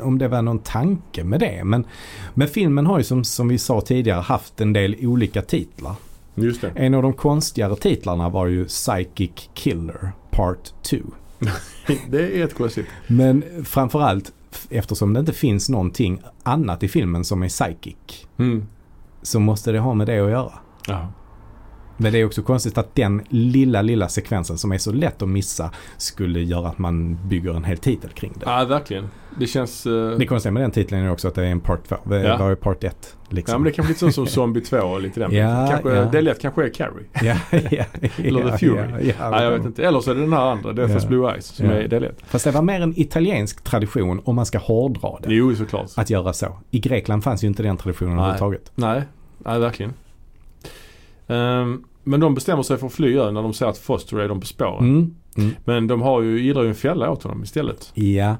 [0.00, 1.64] om det var någon tanke med det.
[1.64, 1.84] Men,
[2.34, 5.94] men filmen har ju som, som vi sa tidigare haft en del olika titlar.
[6.36, 6.72] Just det.
[6.74, 10.96] En av de konstigare titlarna var ju Psychic Killer Part 2.
[12.08, 12.86] Det är ett konstigt.
[13.06, 14.32] Men framförallt
[14.70, 18.26] eftersom det inte finns någonting annat i filmen som är psychic.
[18.38, 18.66] Mm.
[19.22, 20.52] Så måste det ha med det att göra.
[20.86, 21.08] Ja.
[21.96, 25.28] Men det är också konstigt att den lilla, lilla sekvensen som är så lätt att
[25.28, 28.42] missa skulle göra att man bygger en hel titel kring det.
[28.46, 29.08] ja, verkligen.
[29.38, 29.86] Det känns...
[29.86, 31.96] eh, Det konstiga med den titeln är också att det är en part 2.
[32.04, 32.36] Det Ja.
[32.36, 33.16] var ju part 1.
[33.28, 33.52] Liksom.
[33.52, 36.04] Ja men det kanske lite så som Zombie 2 och lite den Ja, kanske, ja.
[36.12, 37.04] Det är lätt kanske är Carrie.
[37.22, 37.36] ja,
[37.70, 37.84] ja,
[38.16, 38.76] Eller ja, The Fury.
[38.76, 39.86] Ja, ja, Nej jag vet inte.
[39.86, 41.08] Eller så är det den här andra, Death Ja.
[41.08, 41.72] Blue Eyes, som Ja.
[41.72, 42.18] är del 1.
[42.26, 45.34] Fast det var mer en italiensk tradition om man ska hårdra det.
[45.34, 45.90] Jo såklart.
[45.96, 46.46] Att göra så.
[46.70, 48.24] I Grekland fanns ju inte den traditionen Nej.
[48.24, 48.72] överhuvudtaget.
[48.74, 49.02] Nej,
[49.38, 49.92] nej verkligen.
[51.26, 54.28] Ehm, men de bestämmer sig för att fly ön när de ser att Foster är
[54.28, 54.78] dem på spåren.
[54.84, 55.14] Mm.
[55.36, 55.50] Mm.
[55.64, 57.90] Men de har ju, gillar ju en fälla åt honom istället.
[57.94, 58.36] Ja.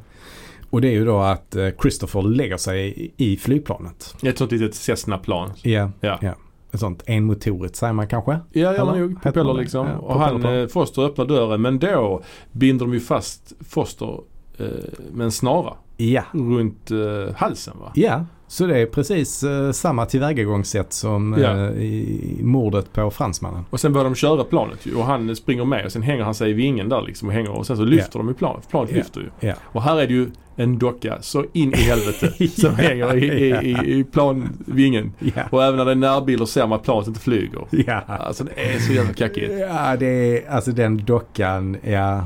[0.71, 4.15] Och det är ju då att eh, Christopher lägger sig i- flygplanet.
[4.23, 5.51] Ett sånt litet Cessna-plan.
[5.63, 5.91] Ja.
[6.01, 6.19] Ja.
[6.23, 6.35] ja.
[6.73, 8.33] Ett sånt enmotorigt säger man kanske.
[8.53, 9.23] Ja, ja man nog.
[9.23, 9.87] Propeller liksom.
[9.87, 12.23] Ja, och han, eh, Foster öppnar dörren men då
[12.53, 14.21] binder de ju fast Foster
[14.59, 14.67] eh,
[15.13, 16.23] med en snara Ja.
[16.33, 17.93] runt eh, halsen va?
[17.95, 21.71] Ja, så det är precis eh, samma tillvägagångssätt som eh, Ja.
[21.71, 23.65] i mordet på fransmannen.
[23.71, 26.35] Och sen börjar de köra planet ju och han springer med och sen hänger han
[26.35, 28.69] sig i vingen där liksom och hänger och sen så lyfter de i planet.
[28.71, 28.97] Planet Ja.
[28.97, 29.49] lyfter ju.
[29.49, 29.55] Ja.
[29.63, 33.51] Och här är det ju en docka så in i helvete som hänger i, i,
[33.71, 35.13] i, i planvingen.
[35.51, 37.67] Och även när det är närbilder ser man att planet inte flyger.
[37.71, 38.01] Ja.
[38.07, 39.53] Alltså det är så jävla kackigt.
[39.61, 42.25] ja, det är alltså den dockan, ja.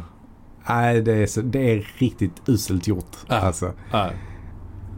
[0.68, 3.16] Nej, det är, så, det är riktigt uselt gjort.
[3.28, 3.34] Ja.
[3.36, 3.72] Alltså.
[3.92, 4.10] Nej.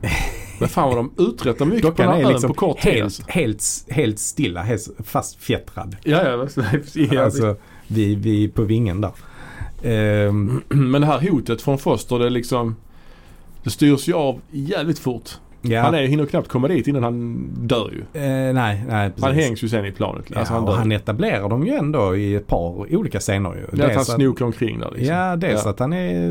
[0.63, 2.81] Men fan vad de uträttar mycket Dockan på den är här ön liksom på kort
[2.81, 3.23] tid helt, alltså.
[3.29, 5.97] helt, helt stilla, helt fast fjättrad.
[6.05, 6.49] Ja, ja,
[6.95, 7.57] ja, Alltså,
[7.87, 9.13] vi, vi på vingen där.
[9.83, 12.77] Ehm, Men det här hotet från Foster det är liksom
[13.63, 15.31] Det styrs ju av jävligt fort.
[15.63, 15.81] Ja.
[15.83, 18.21] Han är, hinner knappt komma dit innan han dör ju.
[18.23, 19.25] Eh, nej, nej precis.
[19.25, 20.25] Han hängs ju sen i planet.
[20.37, 20.77] Alltså ja, han och dör.
[20.79, 23.77] han etablerar dem ju ändå i ett par olika scener ju.
[23.77, 25.17] det att han snokar omkring där liksom.
[25.17, 25.71] Ja, dels Ja.
[25.71, 26.29] att han är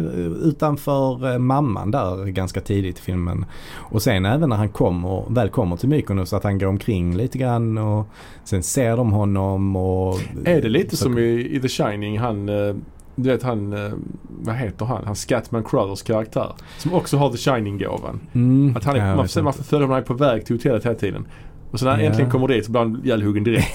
[0.47, 3.45] utanför eh, mamman där ganska tidigt i filmen.
[3.75, 7.38] Och sen även när han kommer, väl kommer till Mykonos att han går omkring lite
[7.38, 8.07] grann och
[8.43, 10.19] sen ser de honom och...
[10.45, 12.75] Är det lite så- som i, i The Shining, han, eh,
[13.16, 13.91] du vet han, eh,
[14.30, 15.03] vad heter han?
[15.05, 16.53] Han Scatman Crothers karaktär.
[16.78, 18.20] Som också har The Shining-gåvan.
[18.34, 21.26] Mm, Att han är, man, man följer honom på väg till hotellet hela tiden.
[21.72, 22.05] Och så när han Ja.
[22.09, 23.68] äntligen kommer dit så blir han ihjälhuggen direkt.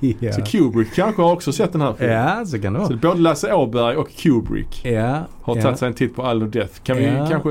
[0.20, 0.32] ja.
[0.32, 2.16] Så Kubrick kanske har också sett den här filmen.
[2.16, 2.98] ja, så kan det Så vara.
[3.02, 4.86] både Lasse Åberg och Kubrick
[5.42, 6.72] har tagit sig en titt på Island of Death.
[6.82, 7.50] Kan vi kanske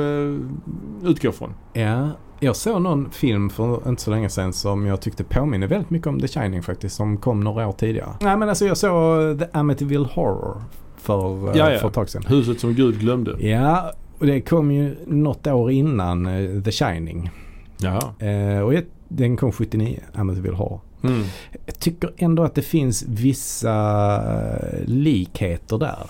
[1.04, 1.54] utgå från.
[1.74, 2.08] ja.
[2.40, 6.08] Jag såg någon film för inte så länge sedan som jag tyckte påminner väldigt mycket
[6.08, 6.96] om The Shining faktiskt.
[6.96, 8.10] Som kom några år tidigare.
[8.22, 10.64] Nej men alltså jag såg The Amityville Horror
[11.06, 11.80] för, eh, Ja, ja.
[11.80, 12.24] för ett tag sedan.
[12.28, 13.48] Huset som Gud glömde.
[13.48, 17.30] Ja, och det kom ju något år innan eh, The Shining.
[17.78, 18.02] Jaha.
[18.30, 20.80] Eh, och jag, den kom 79, Amityville Horror.
[21.04, 21.24] Mm.
[21.66, 23.72] Jag tycker ändå att det finns vissa
[24.16, 26.10] eh, likheter där.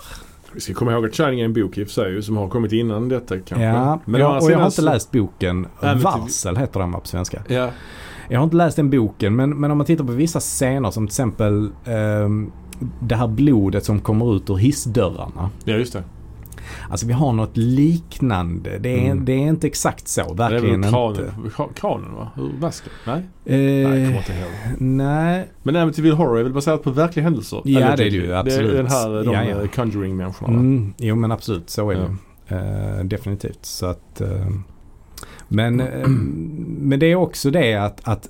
[0.52, 2.48] Vi ska komma ihåg att Shining är en bok i och för sig som har
[2.48, 3.64] kommit innan detta kanske.
[3.66, 5.66] Ja, Men ja andra och jag har inte läst boken.
[5.80, 7.42] Amityville- Varsel heter den på svenska.
[7.48, 7.70] Ja,
[8.28, 11.06] Jag har inte läst den boken men, men om man tittar på vissa scener som
[11.06, 12.52] till exempel ehm,
[13.00, 15.50] det här blodet som kommer ut ur hissdörrarna.
[15.64, 16.02] Ja, just det.
[16.90, 18.78] Alltså vi har något liknande.
[18.78, 19.24] Det är, Mm.
[19.24, 20.34] det är inte exakt så.
[20.34, 20.88] Det är Verkligen väl inte.
[20.90, 22.28] kranen, kra- kranen va?
[22.36, 22.92] Ur vasken?
[23.06, 23.16] Nej?
[23.44, 24.80] Eh, Nej, jag inte ihåg.
[24.80, 27.62] nej, Men Amityville Horror är väl baserat på verkliga händelser?
[27.64, 28.72] Ja, det är det ju, Det absolut.
[28.72, 29.62] är den här, de Ja, ja.
[29.62, 30.52] eh, Conjuring-människorna?
[30.52, 32.00] Mm, jo men absolut så är Ja.
[32.48, 32.96] det.
[32.98, 33.58] Eh, definitivt.
[33.66, 34.46] Så att, eh,
[35.48, 36.08] men, eh,
[36.78, 38.28] men det är också det att, att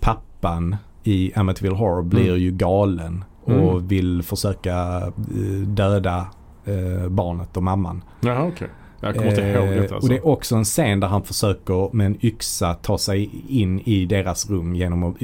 [0.00, 2.40] pappan i Amityville Horror blir Mm.
[2.42, 3.86] ju galen och Mm.
[3.88, 4.76] vill försöka
[5.06, 6.26] eh, döda
[6.64, 8.04] eh, barnet och mamman.
[8.20, 8.68] Jaha, okej.
[9.00, 10.06] Jag kommer inte ihåg Eh, detta alltså.
[10.06, 13.80] Och det är också en scen där han försöker med en yxa ta sig in
[13.80, 15.16] i deras rum genom att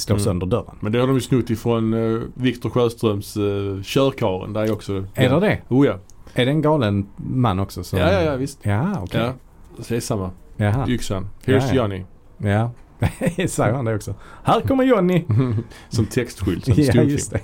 [0.00, 0.24] slå Mm.
[0.24, 0.74] sönder dörren.
[0.80, 4.52] Men det har de ju snott ifrån uh, Viktor Sjöströms uh, Körkaren.
[4.52, 5.04] Där är också...
[5.14, 5.58] Är det det?
[5.68, 5.94] Oh ja.
[6.34, 7.84] Är det en galen man också?
[7.84, 7.98] Som...
[7.98, 8.58] Ja, ja, ja visst.
[8.62, 9.20] Ja, okej.
[9.20, 9.32] Ja.
[9.78, 10.30] Så det är samma.
[10.56, 10.88] Jaha.
[10.88, 11.28] Yxan.
[11.44, 11.74] Ja, Here's ja.
[11.74, 12.04] Johnny.
[12.38, 12.70] Ja,
[13.48, 14.14] säger han det också.
[14.42, 15.24] Här kommer Johnny!
[15.88, 16.64] Som textskylt.
[16.64, 17.40] Som Ja, just det.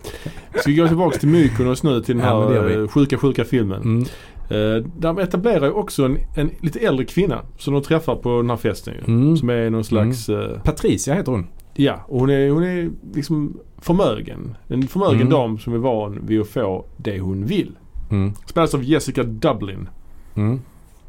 [0.61, 2.75] Ska vi gå tillbaka till Mykonos nu till den Ja, här vi.
[2.75, 3.83] eh, sjuka, sjuka filmen.
[3.83, 4.05] Mm.
[4.51, 8.51] Eh, de etablerar ju också en, en lite äldre kvinna som de träffar på den
[8.51, 9.01] här festen ju.
[9.15, 9.37] Mm.
[9.37, 11.47] Som är någon slags, eh, Patricia heter hon.
[11.75, 14.57] ja och hon är, hon är liksom förmögen.
[14.69, 15.31] En förmögen Mm.
[15.31, 17.73] dam som är van vid att få det hon vill.
[18.11, 18.33] Mm.
[18.47, 19.89] Spelas av Jessica Dublin.
[20.35, 20.61] Mm.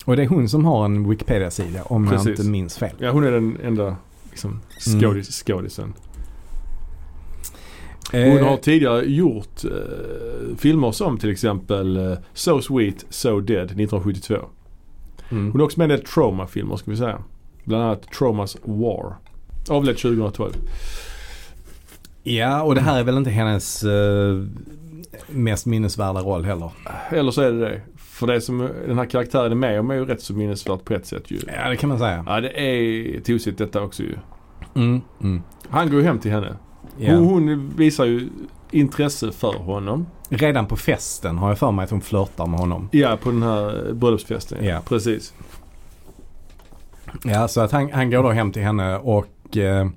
[0.05, 2.39] Och det är hon som har en Wikipedia-sida om jag Precis.
[2.39, 2.95] inte minns fel.
[2.99, 3.95] Ja hon är den enda
[4.35, 5.93] liksom, skådis, skådisen.
[8.11, 13.63] Hon Eh, har tidigare gjort eh, filmer som till exempel eh, So Sweet, So Dead
[13.65, 14.35] 1972.
[15.31, 15.51] mm.
[15.51, 17.23] Hon är också med i en del trauma-filmer ska vi säga.
[17.63, 19.15] Bland annat Traumas War.
[19.69, 20.53] Avled 2012.
[22.23, 24.43] Ja, och det här är väl inte hennes eh,
[25.27, 26.71] mest minnesvärda roll heller.
[27.09, 27.81] Eller så är det det.
[28.15, 30.93] För det som den här karaktären är med om är ju rätt så minnesvärt på
[30.93, 31.39] ett sätt ju.
[31.47, 32.23] Ja, det kan man säga.
[32.27, 34.15] Ja det är tosigt detta också ju.
[34.75, 35.01] Mm.
[35.21, 35.41] Mm.
[35.69, 36.55] Han går ju hem till henne.
[36.97, 37.15] Ja.
[37.15, 38.29] Hon, hon visar ju
[38.71, 40.05] intresse för honom.
[40.29, 42.89] Redan på festen har jag för mig att hon flörtar med honom.
[42.91, 44.65] Ja på den här bröllopsfesten.
[44.65, 44.81] Ja.
[44.87, 45.33] Precis.
[47.23, 49.87] Ja, så att han, han går då hem till henne och eh,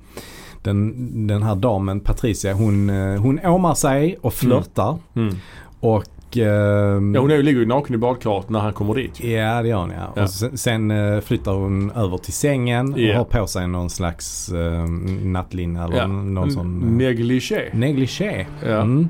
[0.62, 4.98] den, den här damen Patricia hon, eh, hon åmar sig och flörtar.
[5.14, 5.36] Mm.
[5.80, 6.04] Och...
[6.36, 9.20] Eh, Ja hon ligger ju naken i badkaret när han kommer dit.
[9.24, 10.12] Ja det gör hon ja.
[10.16, 10.22] Ja.
[10.22, 14.52] Och sen, sen eh, flyttar hon över till sängen och har på sig någon slags
[14.52, 14.84] uh,
[15.24, 16.06] nattlinne eller Ja.
[16.06, 16.82] någon sån...
[16.82, 17.70] eh, Negligé.
[17.72, 18.46] negligé.
[18.64, 18.80] Ja.
[18.80, 19.08] Mm.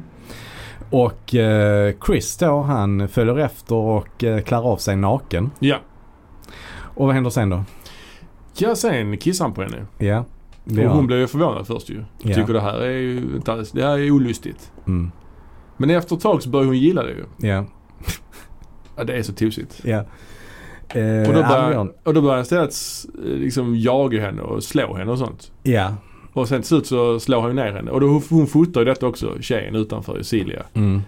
[0.91, 5.51] Och eh, Chris då han följer efter och uh, klär av sig naken.
[5.59, 5.77] Ja.
[6.81, 7.65] Och vad händer sen då?
[8.59, 9.87] Ja sen kissar han på henne.
[9.99, 10.25] Ja.
[10.65, 12.05] Och hon blir ju förvånad först ju.
[12.23, 12.35] Ja.
[12.35, 14.73] Tycker det här är ju inte alls, det här är olustigt.
[14.87, 15.11] Mm.
[15.79, 17.25] Men efter ett tag så börjar hon gilla det ju.
[17.49, 17.65] Ja.
[18.97, 19.81] Ja, det är så tosigt.
[19.85, 20.05] Ja.
[20.89, 24.95] Eh, Och då börjar, och då börjar han istället s- liksom jaga henne och slå
[24.97, 25.53] henne och sånt.
[25.63, 25.95] Ja.
[26.33, 27.91] Och sen till slut så slår han ju ner henne.
[27.91, 30.63] Och då, hon fotar ju detta också, tjejen utanför, Celia.
[30.75, 31.01] Mm.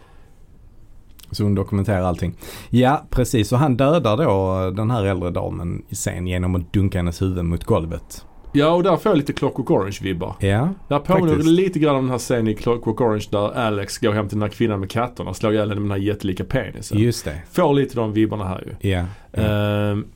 [1.31, 2.35] Så hon dokumenterar allting.
[2.71, 3.53] Ja, precis.
[3.53, 7.45] Och han dödar då den här äldre damen i scen genom att dunka hennes huvud
[7.45, 8.25] mot golvet.
[8.53, 10.35] Ja, och där får jag lite Clockwork Orange-vibbar.
[10.41, 10.69] Ja.
[10.89, 11.51] Där påminner det Faktiskt.
[11.51, 14.43] lite grann om den här scenen i Clockwork Orange där Alex går hem till den
[14.43, 16.99] här kvinnan med katterna och slår ihjäl henne med den här jättelika penisen.
[16.99, 17.43] Just det.
[17.53, 18.91] Får lite de vibbarna här ju.
[18.91, 19.05] Ja.
[19.33, 20.07] Ehm,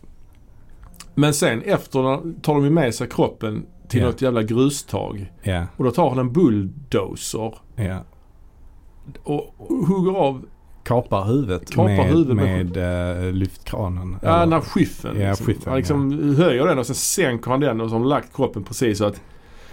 [1.15, 2.01] men sen efter
[2.41, 4.07] tar de ju med sig kroppen till Ja.
[4.07, 5.33] något jävla grustag.
[5.43, 5.67] ja.
[5.77, 7.99] Och då tar han en bulldozer ja.
[9.23, 9.55] och
[9.87, 10.45] hugger av
[10.85, 14.17] Kapar huvudet Kapar med, huvudet med- med eh, lyftkranen.
[14.23, 15.21] ja, Eller- den här skiffen.
[15.21, 15.47] Ja, liksom.
[15.47, 18.37] skiffen, han liksom höjer den och sen sänker han den och så har han lagt
[18.37, 19.21] kroppen precis så att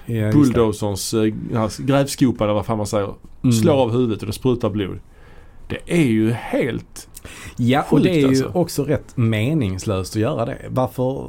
[0.06, 3.10] ja, bulldozerns här grävskopa eller vad fan man säger
[3.44, 3.54] Mm.
[3.54, 5.00] slår av huvudet och det sprutar blod.
[5.68, 7.08] Det är ju helt...
[7.58, 8.52] Ja, och det är ju alltså.
[8.54, 10.58] också rätt meningslöst att göra det.
[10.70, 11.28] Varför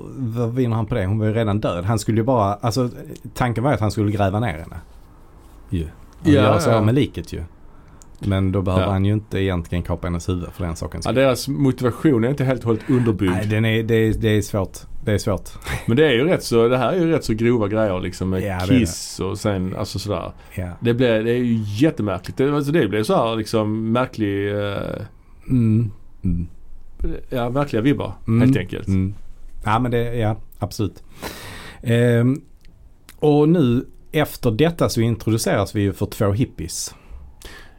[0.50, 1.06] vinner han på det?
[1.06, 1.84] Hon var ju redan död.
[1.84, 2.88] Han skulle ju bara, alltså
[3.34, 4.76] tanken var ju att han skulle gräva ner henne.
[5.70, 5.84] Ju.
[5.84, 5.88] Och
[6.28, 6.80] Ja, göra sig ja.
[6.80, 7.42] med liket ju.
[8.26, 8.90] Men då behöver Ja.
[8.92, 11.22] han ju inte egentligen kapa hennes huvud för den sakens Ja, skull.
[11.22, 13.32] deras motivation är inte helt och hållet underbyggd.
[13.32, 14.78] Nej, den är, det, är, det är svårt.
[15.04, 15.50] Det är svårt.
[15.86, 18.30] Men det är ju rätt så, det här är ju rätt så grova grejer liksom
[18.30, 20.32] med Ja, det kiss och sen alltså sådär.
[20.56, 20.70] Ja.
[20.80, 22.36] Det, blir, det är ju jättemärkligt.
[22.38, 24.76] Det, alltså det blir så här liksom märklig, eh,
[25.48, 25.90] Mm.
[26.24, 26.46] Mm.
[27.30, 28.40] ja märkliga vibbar Mm.
[28.40, 28.88] helt enkelt.
[28.88, 29.14] Mm.
[29.64, 31.02] Ja men det, ja absolut.
[31.82, 32.40] Ehm,
[33.18, 36.94] och nu efter detta så introduceras vi ju för två hippies.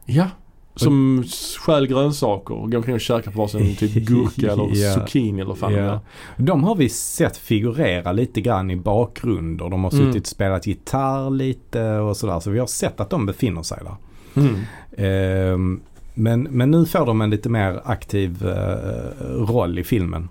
[0.05, 0.27] Ja.
[0.75, 1.23] Som
[1.59, 4.93] stjäl grönsaker och går omkring och käkar på varsin typ gurka eller Ja.
[4.93, 5.99] zucchini eller fan Ja.
[6.37, 9.69] De har vi sett figurera lite grann i bakgrunder.
[9.69, 10.05] De har Mm.
[10.05, 12.39] suttit och spelat gitarr lite och sådär.
[12.39, 13.95] Så vi har sett att de befinner sig där.
[14.41, 14.55] Mm.
[14.97, 15.81] Ehm,
[16.13, 20.29] men, men nu får de en lite mer aktiv eh, roll i filmen.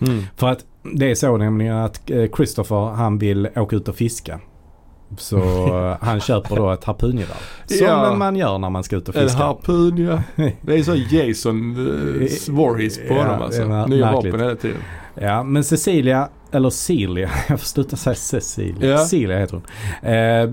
[0.00, 0.22] Mm.
[0.36, 0.64] För att
[0.94, 4.40] det är så nämligen att eh, Christopher han vill åka ut och fiska.
[5.16, 5.36] Så
[5.88, 7.36] eh, han köper då ett harpungevär.
[7.66, 8.14] Som Ja.
[8.14, 9.38] man gör när man ska ut och En fiska.
[9.44, 10.22] harpun ja.
[10.62, 13.86] Det är så Jason uh, Voorhees på Ja, honom alltså.
[13.86, 14.78] Nya vapen hela tiden.
[15.20, 18.90] Ja, men Cecilia, eller Celia, jag får sluta säga Cecilia.
[18.90, 18.98] Ja.
[18.98, 19.54] Celia heter
[20.02, 20.10] hon.
[20.12, 20.50] Eh,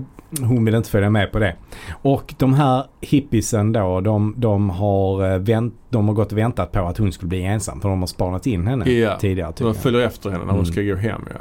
[0.48, 1.56] hon vill inte följa med på det.
[2.02, 6.72] Och de här hippiesen då, de, de, har, eh, vänt, de har gått och väntat
[6.72, 7.80] på att hon skulle bli ensam.
[7.80, 9.18] För de har spanat in henne Ja.
[9.18, 9.48] tidigare.
[9.48, 9.82] Så de tydligen.
[9.82, 10.72] följer efter henne när hon Mm.
[10.72, 11.40] ska gå hem ja.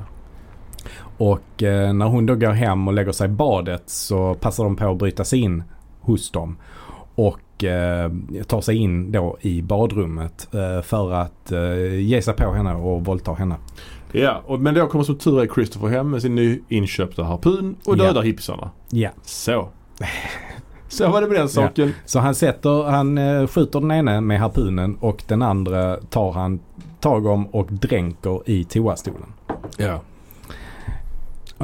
[1.18, 4.76] Och eh, när hon då går hem och lägger sig i badet så passar de
[4.76, 5.64] på att bryta sig in
[6.02, 6.58] hos dem.
[7.16, 8.12] Och eh,
[8.48, 13.06] tar sig in då i badrummet eh, för att eh, ge sig på henne och
[13.06, 13.56] våldta henne.
[14.12, 17.98] Ja, och, men då kommer som tur är Christopher hem med sin nyinköpta harpun och
[17.98, 18.04] Ja.
[18.04, 18.70] dödar hippisarna.
[18.90, 19.10] Ja.
[19.24, 19.70] Så.
[20.88, 21.94] Så var det med den saken.
[22.06, 26.60] Så han sätter, han eh, skjuter den ene med harpunen och den andra tar han
[27.00, 29.34] tag om och dränker i toastolen.
[29.78, 30.00] Ja.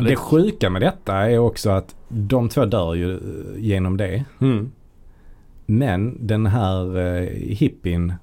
[0.04, 3.20] Det sjuka med detta är också att de två dör ju eh,
[3.58, 4.24] genom det.
[4.42, 4.72] Mm.
[5.66, 8.14] Men den här eh, hippien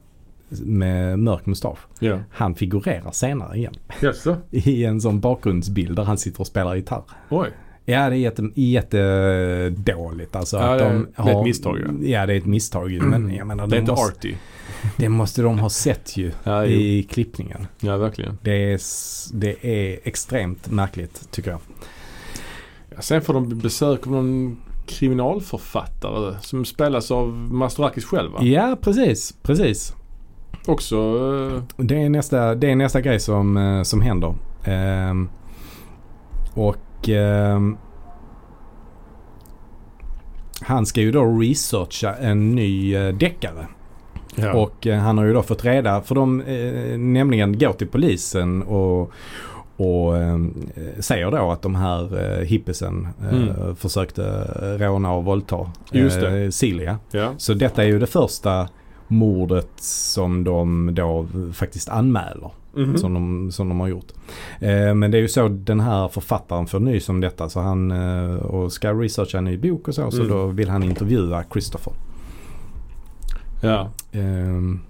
[0.62, 2.18] med mörk mustasch, Ja.
[2.30, 3.74] han figurerar senare igen.
[4.02, 4.36] Jaså?
[4.50, 7.02] I en sån bakgrundsbild där han sitter och spelar gitarr.
[7.30, 7.48] Oj.
[7.86, 10.56] Ja det är jätte, jättedåligt alltså.
[10.56, 12.06] Ja, att det- de det är ett har, misstag, ja.
[12.08, 13.02] Ja det är ett misstag.
[13.02, 14.34] Men jag menar Det är de inte måste, arty.
[14.96, 16.70] Det måste de ha sett ju Ja, jo.
[16.80, 17.66] i klippningen.
[17.80, 18.38] ja verkligen.
[18.42, 18.80] Det är,
[19.34, 21.60] det är extremt märkligt tycker jag.
[22.94, 24.56] Ja, sen får de besök av någon
[24.86, 28.42] kriminalförfattare som spelas av Mastorakis själv va?
[28.42, 29.94] Ja precis, precis.
[30.66, 34.34] Också eh, Det är nästa, det är nästa grej som, eh, som händer.
[34.64, 35.28] Ehm,
[36.54, 37.76] och ehm,
[40.60, 43.66] han ska ju då researcha en ny eh, deckare.
[44.36, 44.52] Ja.
[44.52, 48.62] Och eh, han har ju då fått reda, för de eh, nämligen går till polisen
[48.62, 49.10] och,
[49.76, 50.38] och eh,
[50.98, 53.76] säger då att de här eh, hippiesen eh, Mm.
[53.76, 54.22] försökte
[54.78, 56.98] råna och våldta eh, Celia.
[57.10, 57.32] ja.
[57.36, 58.68] Så detta är ju det första
[59.08, 62.50] mordet som de då faktiskt anmäler.
[62.76, 62.96] Mhm.
[62.98, 64.12] Som, de, som de har gjort.
[64.60, 67.90] Eh, men det är ju så den här författaren får nys om detta så han
[67.90, 70.10] eh, och ska researcha en ny bok och så.
[70.10, 70.28] Så Mm.
[70.36, 71.92] då vill han intervjua Christopher.
[73.64, 73.90] Ja.
[74.12, 74.80] Ehm,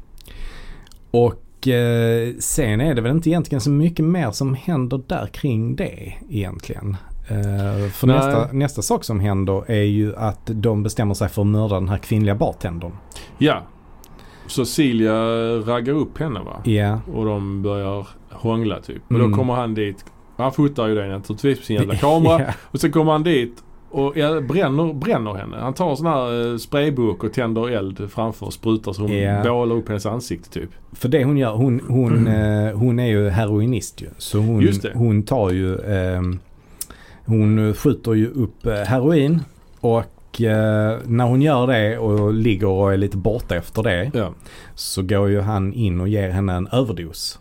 [1.11, 5.77] och eh, sen är det väl inte egentligen så mycket mer som händer där kring
[5.77, 6.97] det egentligen.
[7.29, 8.17] Eh, för Nej.
[8.17, 11.89] nästa, nästa sak som händer är ju att de bestämmer sig för att mörda den
[11.89, 12.93] här kvinnliga bartendern.
[13.39, 13.63] ja.
[14.47, 15.15] Så Silja
[15.59, 16.61] raggar upp henne va?
[16.65, 17.01] Ja.
[17.15, 19.03] Och de börjar hångla typ.
[19.07, 19.31] Och Mm.
[19.31, 20.05] då kommer han dit.
[20.37, 22.41] Han fotar ju det naturligtvis på sin jävla kamera.
[22.41, 22.53] ja.
[22.71, 23.65] Och sen kommer han dit
[23.95, 25.57] och ja, bränner, bränner henne.
[25.57, 29.17] Han tar en sån här eh, sprayburk och tänder eld framför och sprutar så hon
[29.17, 29.43] Ja.
[29.43, 30.71] bålar upp hennes ansikte typ.
[30.93, 34.07] För det hon gör, hon, hon, eh, hon är ju heroinist ju.
[34.19, 36.39] Så hon, hon tar ju, ehm,
[37.27, 39.41] hon skjuter ju upp eh, heroin
[39.81, 44.33] och eh, när hon gör det och ligger och är lite borta efter det Ja.
[44.75, 47.39] så går ju han in och ger henne en överdos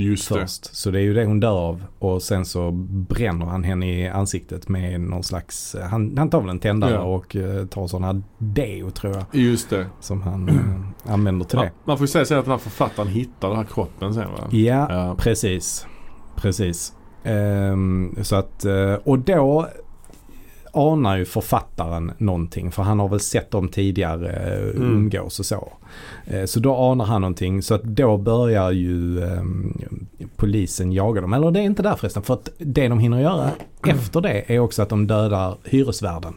[0.00, 0.34] Just det.
[0.40, 0.74] först.
[0.76, 2.70] Så det är ju det hon dör av och sen så
[3.08, 7.00] bränner han henne i ansiktet med någon slags, han, han tar väl en tändare Ja.
[7.00, 9.86] och eh, tar sådana deo tror jag Just det.
[10.00, 11.72] som han eh, använder till Man, det.
[11.84, 14.48] man får ju säga så att den här författaren hittar den här kroppen sen va?
[14.50, 15.14] Ja, Ja.
[15.18, 15.86] precis.
[16.36, 16.92] Precis.
[17.24, 19.68] Ehm, så att, eh, och då
[20.78, 24.92] anar ju författaren någonting för han har väl sett dem tidigare eh, Mm.
[24.92, 25.72] umgås och så.
[26.26, 30.06] Eh, så då anar han någonting så att då börjar ju ehm,
[30.36, 31.32] polisen jaga dem.
[31.32, 33.50] Eller det är inte där förresten för att det de hinner göra
[33.86, 36.34] efter det är också att de dödar hyresvärden.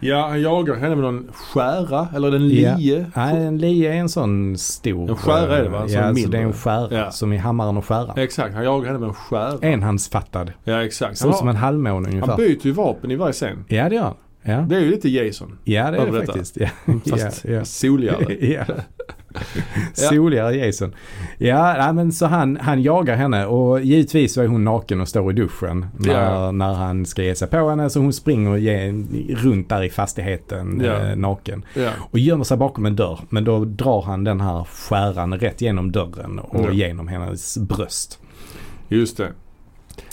[0.00, 2.76] Ja, han jagar henne med någon skära eller en Ja.
[2.76, 3.06] lie.
[3.16, 5.10] Nej, en lie är en sån stor.
[5.10, 5.78] En skära är det, va?
[5.78, 7.10] eh, En Ja, alltså det är en skära Ja.
[7.10, 8.18] som i hammaren och skäran.
[8.18, 9.58] Exakt, han jagar henne med en skära.
[9.68, 10.52] Enhandsfattad.
[10.64, 11.18] Ja exakt.
[11.18, 12.28] Ser ut som en halvmåne ungefär.
[12.28, 13.64] han byter ju vapen i varje scen.
[13.68, 14.14] Ja det gör han.
[14.42, 15.58] Ja, Det är ju lite Jason.
[15.64, 16.26] ja det är det detta.
[16.32, 16.56] faktiskt.
[16.60, 16.68] Ja.
[17.10, 17.64] Fast ja, ja.
[17.64, 18.36] soligare.
[18.46, 18.64] ja.
[19.92, 20.94] Soligare Jason.
[21.38, 25.08] Ja, nej, men så han, han jagar henne och givetvis så är hon naken och
[25.08, 26.50] står i duschen när, Ja.
[26.52, 27.90] när han ska ge sig på henne.
[27.90, 28.92] Så hon springer ge,
[29.36, 30.92] runt där i fastigheten Ja.
[31.10, 31.64] eh, naken.
[31.74, 31.90] Ja.
[32.10, 33.18] Och gömmer sig bakom en dörr.
[33.28, 38.18] Men då drar han den här skäran rätt genom dörren och genom hennes bröst.
[38.88, 39.28] Just det.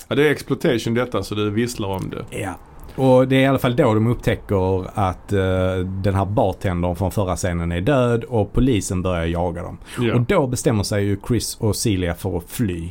[0.07, 2.37] Ja, det är exploitation detta så det visslar om det.
[2.39, 2.55] Ja.
[2.97, 7.11] Och det är i alla fall då de upptäcker att eh, den här bartendern från
[7.11, 9.77] förra scenen är död och polisen börjar jaga dem.
[9.99, 10.15] Ja.
[10.15, 12.89] Och då bestämmer sig ju Chris och Celia för att fly.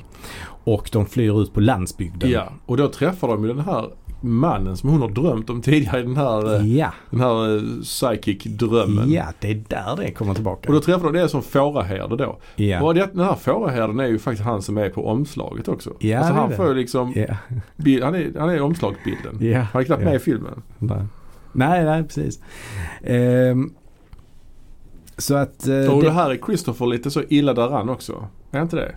[0.64, 2.30] Och de flyr ut på landsbygden.
[2.30, 2.48] ja.
[2.66, 3.90] Och då träffar de ju den här
[4.26, 7.62] mannen som hon har drömt om tidigare i den här, eh, Ja, den här eh,
[7.82, 9.10] psychic-drömmen.
[9.12, 10.68] ja, det är där det kommer tillbaka.
[10.68, 12.38] Och då träffar de det som fåraherde då.
[12.56, 12.82] ja.
[12.82, 15.92] Och det, den här fåraherden är ju faktiskt han som är på omslaget också.
[15.98, 17.36] Ja, alltså han får ju liksom, Ja,
[17.76, 19.38] bild, han, är, han är omslagsbilden.
[19.40, 19.60] ja.
[19.72, 20.08] Han är knappt ja.
[20.08, 20.62] med i filmen.
[20.78, 20.98] Nej,
[21.52, 22.40] nej, nej precis.
[23.02, 23.70] Ehm,
[25.18, 25.66] så att...
[25.68, 28.26] eh, Och det det, här är Christopher lite så illa däran också.
[28.50, 28.94] Är inte det?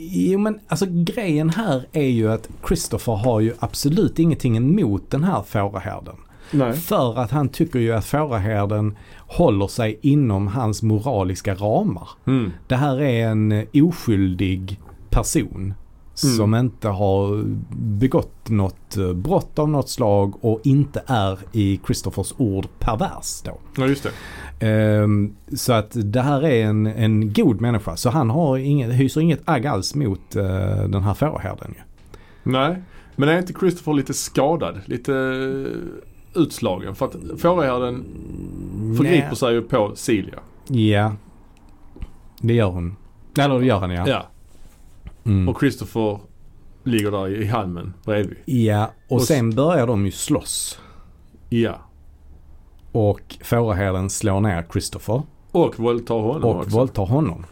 [0.00, 5.24] Jo men alltså grejen här är ju att Christopher har ju absolut ingenting emot den
[5.24, 6.16] här fårahärden.
[6.50, 6.72] Nej.
[6.72, 12.08] För att han tycker ju att fårahärden håller sig inom hans moraliska ramar.
[12.26, 12.52] Mm.
[12.66, 14.80] Det här är en oskyldig
[15.10, 15.74] person.
[16.14, 17.44] Som inte har
[17.76, 23.58] begått något eh, brott av något slag och inte är i Christophers ord pervers då.
[23.76, 24.10] Ja just det.
[24.60, 27.96] Ehm, så att det här är en, en god människa.
[27.96, 30.44] Så han har inget, hyser inget agg alls mot eh,
[30.88, 31.82] den här fårahärden ju.
[32.42, 32.82] Nej.
[33.16, 34.80] Men är inte Christopher lite skadad?
[34.84, 35.12] Lite
[36.34, 36.94] utslagen?
[36.94, 38.04] För att fåraherden
[38.96, 40.38] förgriper sig ju på Celia.
[40.68, 41.14] Ja.
[42.40, 42.96] Det gör hon.
[43.38, 44.08] Eller det gör han ja.
[44.08, 44.26] Ja.
[45.24, 45.48] Mm.
[45.48, 46.18] Och Christopher
[46.84, 48.36] ligger där i halmen bredvid.
[48.44, 50.80] Ja, och Och sen börjar de ju slåss.
[51.48, 51.78] Ja.
[52.92, 55.22] Och fårahärden slår ner Christopher
[55.52, 56.76] Och våldtar honom och också.
[56.76, 57.46] våldtar honom.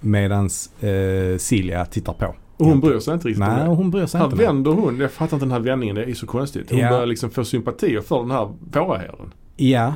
[0.00, 2.34] Medans eh, Silja tittar på.
[2.56, 3.70] och hon bryr sig inte riktigt om Nej, det.
[3.70, 4.36] hon bryr sig Här inte.
[4.36, 4.46] med.
[4.46, 6.70] vänder hon, jag fattar inte den här vändningen, det är så konstigt.
[6.70, 6.90] Hon Ja.
[6.90, 9.32] börjar liksom få sympatier för den här fåraherden.
[9.56, 9.94] Ja,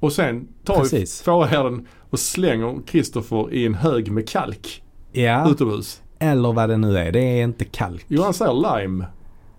[0.00, 5.50] Och sen tar fåraherden och slänger Kristoffer i en hög med kalk ja.
[5.50, 6.02] utomhus.
[6.18, 7.12] Eller vad det nu är.
[7.12, 8.04] Det är inte kalk.
[8.08, 9.06] Jo han säger lime.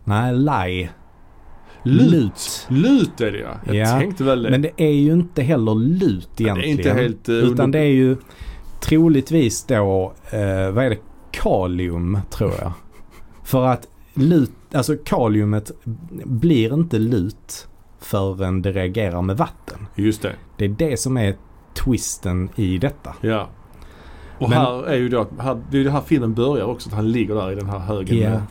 [0.03, 0.91] Nej, laj.
[1.83, 2.67] Lut.
[2.69, 3.21] Lut.
[3.21, 3.55] Är det ja.
[3.65, 4.49] Jag Ja, tänkte väl det.
[4.49, 6.77] Men det är ju inte heller lut det är egentligen.
[6.79, 7.29] inte helt...
[7.29, 8.17] eh, Utan det är ju
[8.81, 10.97] troligtvis då, eh, vad är det,
[11.31, 12.71] kalium tror jag.
[13.43, 15.71] För att lut, alltså kaliumet
[16.25, 17.67] blir inte lut
[17.99, 19.77] förrän det reagerar med vatten.
[19.95, 20.33] Just det.
[20.57, 21.35] Det är det som är
[21.73, 23.15] twisten i detta.
[23.21, 23.47] Ja.
[24.39, 26.89] Och Men- här är ju då, här, det är ju det här filmen börjar också.
[26.89, 28.41] Att han ligger där i den här högen med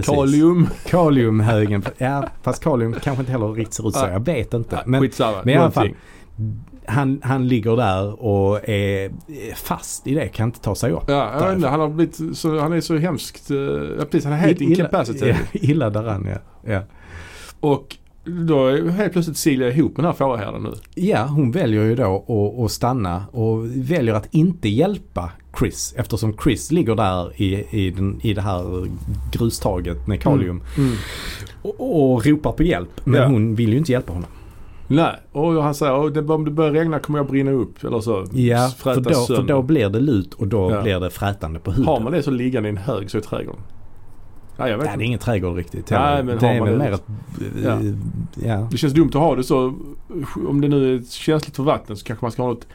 [0.00, 0.14] precis.
[0.14, 0.68] kalium.
[0.86, 1.84] Kaliumhögen.
[1.98, 4.06] Ja, fast kalium kanske inte heller riktigt ser ut så.
[4.06, 4.82] Jag vet inte.
[4.86, 5.36] Men, Skitsamma.
[5.44, 5.88] men i alla fall.
[6.86, 9.10] Han, han ligger där och är
[9.54, 10.28] fast i det.
[10.28, 11.04] Kan inte ta sig upp.
[11.06, 11.68] Ja, jag vet inte.
[11.68, 15.04] Han har blivit så, han är så hemskt, eh, ja precis han är helt Illa-.
[15.20, 16.72] Ja, illa däran ja.
[16.72, 16.80] ja.
[17.60, 20.72] Och då är helt plötsligt Silja ihop med den här fåraherden nu.
[20.94, 26.34] Ja, hon väljer ju då att, att stanna och väljer att inte hjälpa Chris eftersom
[26.44, 28.86] Chris ligger där i, i, den, i det här
[29.32, 30.62] grustaget med kalium
[31.62, 32.90] och, och ropar på hjälp.
[33.04, 33.26] Men Ja.
[33.26, 34.30] hon vill ju inte hjälpa honom.
[34.88, 37.84] Nej, och han säger "Åh, det, om det börjar regna kommer jag brinna upp.
[37.84, 38.24] Eller så.
[38.32, 40.82] Ja, för då, för då blir det lut och då Ja.
[40.82, 41.86] blir det frätande på huden.
[41.86, 43.60] Har man det så liggande i en hög så i trädgården?
[44.58, 45.04] Nej, jag vet Nej, det är inte.
[45.04, 45.90] ingen trädgård riktigt.
[45.90, 47.04] Nej, men det är väl mer ett...
[47.64, 47.78] Ja.
[48.44, 48.68] Ja.
[48.70, 49.74] Det känns dumt att ha det så.
[50.48, 52.66] Om det nu är känsligt för vatten så kanske man ska ha något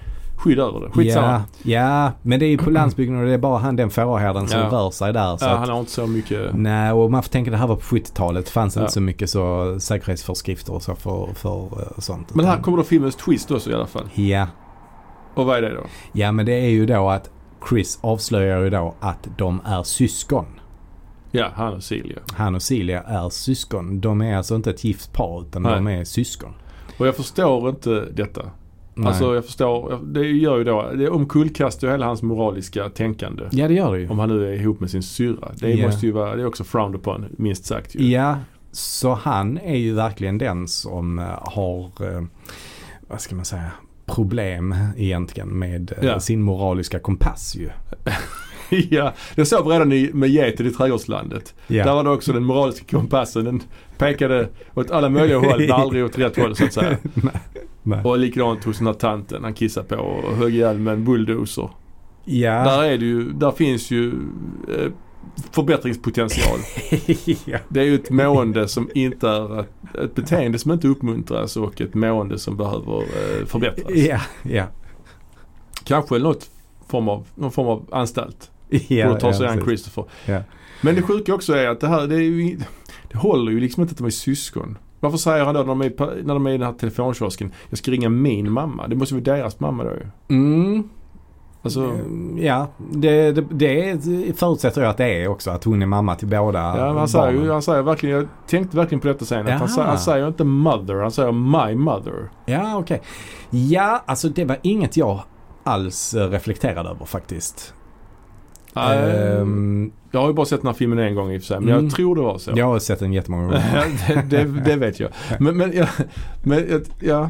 [0.43, 0.91] skydd över det.
[0.91, 1.43] Skitsamma.
[1.63, 1.71] Ja,
[2.05, 4.59] ja, men det är ju på landsbygden och det är bara han den fårahärden som
[4.59, 4.65] Ja.
[4.71, 5.37] rör sig där.
[5.37, 6.53] Så Ja, att, han har inte så mycket.
[6.53, 8.45] Nej, och man får tänka det här var på 70-talet.
[8.45, 8.81] Det fanns Ja.
[8.81, 12.35] inte så mycket så säkerhetsföreskrifter och så för, för eh, sånt.
[12.35, 14.09] Men här kommer då filmens twist också i alla fall.
[14.13, 14.47] Ja.
[15.35, 15.83] Och vad är det då?
[16.13, 17.29] ja, men det är ju då att
[17.69, 20.45] Chris avslöjar ju då att de är syskon.
[21.31, 22.17] Ja, han och Silja.
[22.33, 24.01] Han och Celia är syskon.
[24.01, 25.73] De är alltså inte ett gift par utan Nej.
[25.75, 26.53] de är syskon.
[26.97, 28.41] Och jag förstår inte detta.
[28.93, 29.07] Nej.
[29.07, 29.99] Alltså jag förstår.
[30.05, 30.91] Det gör ju då.
[30.95, 33.43] Det omkullkastar ju hela hans moraliska tänkande.
[33.51, 34.09] ja, det gör det ju.
[34.09, 35.51] Om han nu är ihop med sin syrra.
[35.55, 35.85] Det Ja.
[35.87, 38.11] måste ju vara, det är också frowned upon minst sagt ju.
[38.11, 38.37] Ja,
[38.71, 41.83] så han är ju verkligen den som eh, har,
[42.15, 42.23] eh,
[43.07, 43.71] vad ska man säga,
[44.05, 46.19] problem egentligen med eh, Ja.
[46.19, 47.69] sin moraliska kompass ju.
[48.89, 51.55] ja, det såg vi redan i, med geten i trädgårdslandet.
[51.67, 51.83] Ja.
[51.83, 53.45] Där var det också den moraliska kompassen.
[53.45, 53.63] Den
[53.97, 56.97] pekade åt alla möjliga håll men aldrig åt rätt håll så att säga.
[57.83, 58.03] Nej.
[58.03, 61.69] Och likadant hos den här tanten han kissade på och högg ihjäl med en bulldozer.
[62.25, 62.63] Ja.
[62.63, 64.07] Där är det ju, där finns ju
[64.67, 64.91] eh,
[65.51, 66.59] förbättringspotential.
[67.45, 67.57] ja.
[67.69, 71.81] Det är ju ett mående som inte är ett, ett beteende som inte uppmuntras och
[71.81, 73.91] ett mående som behöver eh, förbättras.
[73.95, 74.65] Ja, ja.
[75.83, 76.49] Kanske något
[76.87, 78.51] form av, någon form av anstalt.
[78.87, 79.65] Ja, för att ta sig an precis.
[79.65, 80.05] Christopher.
[80.25, 80.39] Ja.
[80.81, 82.59] Men det sjuka också är att det här, det, är ju,
[83.11, 84.77] det håller ju liksom inte att de är syskon.
[84.99, 87.77] Varför säger han då när de är, när de är i den här telefonkiosken, jag
[87.77, 88.87] ska ringa min mamma.
[88.87, 90.35] Det måste vara deras mamma då ju.
[90.37, 90.89] Mm.
[91.63, 91.99] Alltså,
[92.37, 95.51] Ja, det, det, det förutsätter jag att det är också.
[95.51, 97.49] Att hon är mamma till båda ja, han säger barnen.
[97.49, 99.47] han säger verkligen, jag tänkte verkligen på detta sen.
[99.47, 102.29] Att han, han säger inte mother, han säger my mother.
[102.45, 103.01] Ja, okej.
[103.49, 105.19] Ja, alltså det var inget jag
[105.63, 107.73] alls eh, reflekterade över faktiskt.
[108.75, 111.59] Ehm, Jag har ju bara sett den här filmen en gång i och för sig.
[111.59, 111.85] Men Mm.
[111.85, 112.51] jag tror det var så.
[112.55, 113.97] Jag har sett den jättemånga gånger.
[114.29, 115.09] det, det, det vet jag.
[115.39, 115.87] Men, men, ja,
[116.43, 117.29] men ja.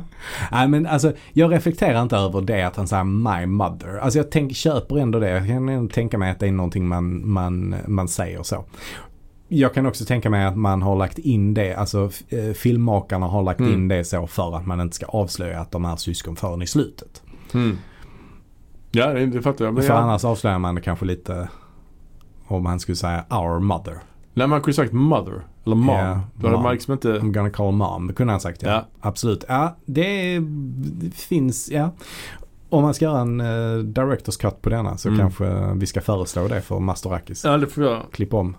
[0.51, 3.97] Nej men alltså jag reflekterar inte över det att han säger my mother.
[3.97, 5.29] Alltså jag tänk, köper ändå det.
[5.29, 8.65] Jag kan ändå tänka mig att det är någonting man, man, man säger så.
[9.47, 13.43] Jag kan också tänka mig att man har lagt in det, alltså eh, filmmakarna har
[13.43, 13.73] lagt Mm.
[13.73, 16.67] in det så för att man inte ska avslöja att de är syskon förrän i
[16.67, 17.21] slutet.
[17.53, 17.77] Mm.
[18.91, 19.73] Ja, det, fattar jag.
[19.73, 19.99] Men för ja.
[19.99, 21.49] annars avslöjar man det kanske lite
[22.47, 23.97] om han skulle säga our mother.
[24.33, 25.41] Nej, man kunde sagt mother.
[25.65, 25.95] Eller mom.
[25.95, 27.19] Ja, Då hade man liksom inte...
[27.19, 28.07] I'm gonna call mom.
[28.07, 28.69] Det kunde han sagt ja.
[28.69, 28.85] Ja.
[28.99, 29.43] Absolut.
[29.47, 30.39] Ja, det,
[30.79, 31.89] det finns, ja.
[32.69, 35.19] Om man ska göra en uh, director's cut på denna så Mm.
[35.19, 37.43] kanske vi ska föreslå det för Mastorakis.
[37.45, 38.01] Ja, det får jag.
[38.11, 38.55] Klipp om.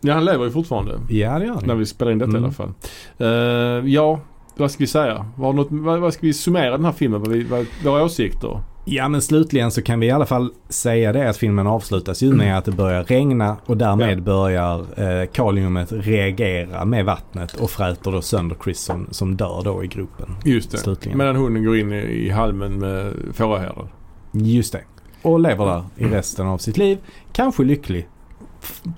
[0.00, 0.92] Ja, han lever ju fortfarande.
[1.08, 1.78] Ja, det gör När han.
[1.78, 2.42] vi spelar in detta Mm.
[2.42, 2.72] i alla fall.
[3.18, 4.20] Eh, ja,
[4.56, 5.26] vad ska vi säga?
[5.36, 7.20] Vad, något, vad, vad ska vi summera den här filmen?
[7.20, 8.60] Vad vi, vad, våra åsikter?
[8.84, 12.32] Ja, men slutligen så kan vi i alla fall säga det att filmen avslutas ju
[12.32, 14.22] med att det börjar regna och därmed Ja.
[14.22, 14.78] börjar
[15.20, 19.86] eh, kaliumet reagera med vattnet och fräter då sönder Chris som, som dör då i
[19.86, 20.36] gropen.
[20.44, 20.78] Just det.
[20.78, 21.18] Slutligen.
[21.18, 23.88] Medan hunden går in i, i halmen med fåraherdar.
[24.32, 24.80] Just det.
[25.22, 26.98] Och lever där i resten av sitt liv.
[27.32, 28.08] Kanske lycklig.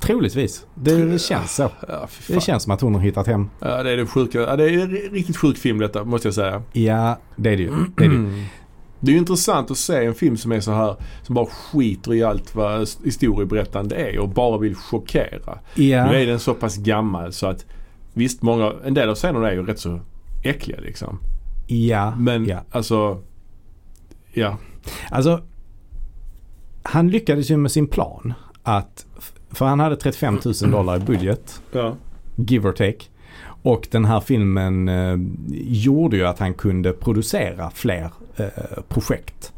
[0.01, 0.67] Troligtvis.
[0.75, 1.71] Det känns så.
[1.89, 2.09] Ja.
[2.29, 3.51] Det känns som att hon har hittat hem.
[3.61, 4.41] Ja, det är det sjuka.
[4.41, 6.63] Ja, det är en riktigt sjuk film detta, måste jag säga.
[6.73, 7.71] Ja, det är det ju.
[7.97, 8.45] Det är det.
[9.03, 12.15] Det är ju intressant att se en film som är så här, som bara skiter
[12.15, 15.59] i allt vad historieberättande är och bara vill chockera.
[15.75, 17.67] Ja, Nu är den så pass gammal så att
[18.13, 20.01] visst, många, en del av scenerna är ju rätt så
[20.45, 21.19] äckliga liksom.
[21.67, 22.61] ja, Men ja.
[22.71, 23.23] alltså,
[24.33, 24.59] ja.
[25.11, 25.43] Alltså,
[26.83, 29.07] han lyckades ju med sin plan att,
[29.51, 31.97] för han hade 35 000 dollar i budget, ja.
[32.37, 33.05] give or take.
[33.63, 35.17] Och den här filmen eh,
[35.53, 38.47] gjorde ju att han kunde producera fler eh,
[38.89, 39.53] projekt.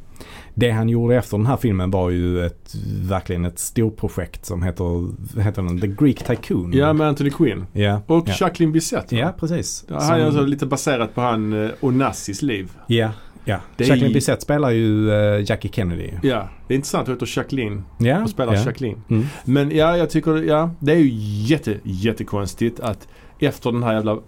[0.56, 5.08] Det han gjorde efter den här filmen var ju ett, verkligen ett storprojekt som heter,
[5.40, 5.80] heter den?
[5.80, 6.72] The Greek Tycoon.
[6.72, 7.66] Ja, med Anthony Quinn.
[7.72, 8.00] ja.
[8.06, 8.34] Och ja.
[8.40, 9.12] Jacqueline Bisset.
[9.12, 9.18] va?
[9.18, 9.84] Ja, precis.
[9.88, 12.70] Han är Som- alltså lite baserat på han eh, Onassis liv.
[12.86, 13.10] Ja,
[13.44, 13.58] ja.
[13.76, 16.10] Det är- Jacqueline Bisset spelar ju eh, Jackie Kennedy.
[16.22, 17.06] Ja, det är intressant.
[17.08, 18.60] Hon heter Jacqueline Ja, och spelar ja.
[18.64, 19.02] Jacqueline.
[19.08, 19.26] Mm.
[19.44, 21.10] Men ja, jag tycker, ja, det är ju
[21.46, 23.08] jätte, jättekonstigt att
[23.44, 24.18] efter den här jävla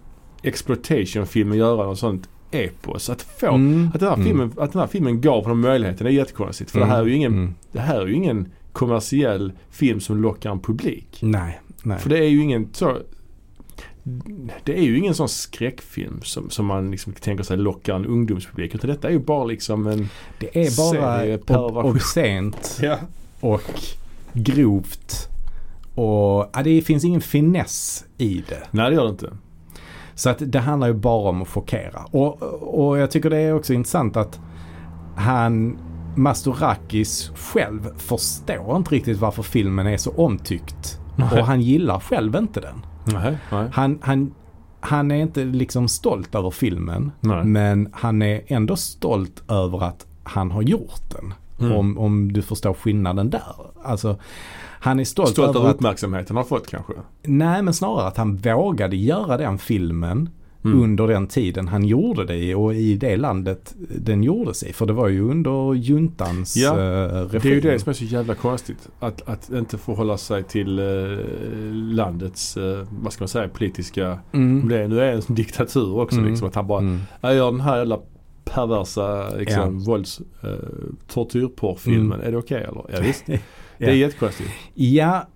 [0.43, 3.11] exploitation-filmen göra något sånt epos.
[3.11, 3.91] Att få, Mm.
[3.95, 4.27] att, den här Mm.
[4.27, 6.71] filmen, att den här filmen gav honom möjligheten är jättekonstigt.
[6.71, 7.55] För det här är ju ingen, Mm.
[7.73, 11.19] det här är ju ingen kommersiell film som lockar en publik.
[11.23, 11.99] Nej, nej.
[11.99, 12.99] För det är ju ingen så
[14.65, 18.75] det är ju ingen sån skräckfilm som, som man liksom tänker sig lockar en ungdomspublik.
[18.75, 20.09] Utan detta är ju bara liksom en...
[20.39, 22.99] Det är bara obscent Ja.
[23.41, 23.63] och
[24.33, 25.29] grovt.
[25.97, 28.63] Och ja, det finns ingen finess i det.
[28.71, 29.33] Nej det gör det inte.
[30.15, 32.05] Så att det handlar ju bara om att chockera.
[32.11, 32.43] Och,
[32.79, 34.41] och jag tycker det är också intressant att
[35.17, 35.79] han,
[36.17, 41.01] Mastorakis själv förstår inte riktigt varför filmen är så omtyckt.
[41.17, 41.41] Nej.
[41.41, 42.87] Och han gillar själv inte den.
[43.05, 43.39] Nej.
[43.51, 43.69] Nej.
[43.73, 44.35] Han, han,
[44.81, 47.13] han är inte liksom stolt över filmen.
[47.45, 51.35] Men han är ändå stolt över att han har gjort den.
[51.61, 51.73] Mm.
[51.73, 53.43] Om, om du förstår skillnaden där.
[53.85, 54.17] Alltså,
[54.81, 56.93] han är stolt, Stolt över över att, uppmärksamheten han har fått kanske.
[57.23, 60.29] nej men snarare att han vågade göra den filmen
[60.65, 60.83] Mm.
[60.83, 64.73] under den tiden han gjorde det i och i det landet den gjordes i.
[64.73, 67.29] För det var ju under juntans Ja, regim.
[67.43, 68.89] Det är ju det som är så jävla konstigt.
[69.01, 70.85] Att, att inte förhålla sig till eh,
[71.73, 74.19] landets, eh, vad ska man säga, politiska...
[74.33, 74.69] Mm.
[74.69, 76.31] Det, nu är en diktatur också Mm.
[76.31, 76.49] liksom.
[76.49, 76.99] Att han bara, Mm.
[77.21, 77.99] jag gör den här jävla
[78.55, 80.51] perversa liksom, vålds, eh,
[81.09, 82.21] tortyrporrfilmen.
[82.21, 82.85] Är det okej eller?
[82.93, 83.27] Ja, visst.
[83.79, 83.93] Det är Ja.
[83.95, 84.51] jättekonstigt.
[84.75, 85.27] Ja,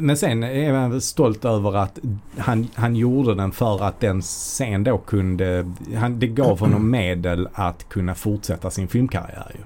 [0.00, 1.98] men sen är väl stolt över att
[2.38, 7.48] han, han gjorde den för att den sen då kunde, han, det gav honom medel
[7.52, 9.60] att kunna fortsätta sin filmkarriär ju.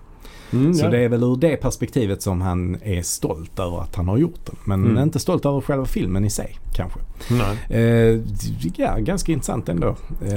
[0.53, 0.91] Mm, Så ja.
[0.91, 4.47] det är väl ur det perspektivet som han är stolt över att han har gjort
[4.47, 4.57] den.
[4.65, 5.03] Men Mm.
[5.03, 7.01] inte stolt över själva filmen i sig kanske.
[7.31, 7.81] Nej.
[7.83, 8.21] Eh,
[8.77, 9.89] ja, ganska intressant ändå.
[10.27, 10.35] Eh,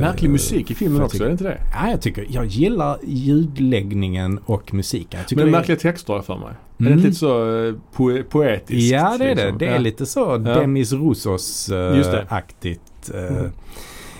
[0.00, 1.58] Märklig musik i filmen också, tycker- är det inte det?
[1.74, 5.20] Ja, jag tycker, jag gillar ljudläggningen och musiken.
[5.30, 6.48] Men det är- märkliga texter har jag för mig.
[6.48, 6.92] Är Mm.
[6.92, 8.92] det inte lite så eh, poe- poetiskt?
[8.92, 9.42] Ja det är det.
[9.42, 9.58] liksom?
[9.58, 9.78] Det är Ja.
[9.78, 12.26] lite så Demis Roussos eh, det.
[13.14, 13.50] eh, Mm.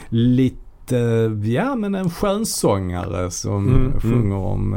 [0.09, 0.97] Lite,
[1.45, 4.01] ja men en skönsångare som Mm, mm.
[4.01, 4.75] sjunger om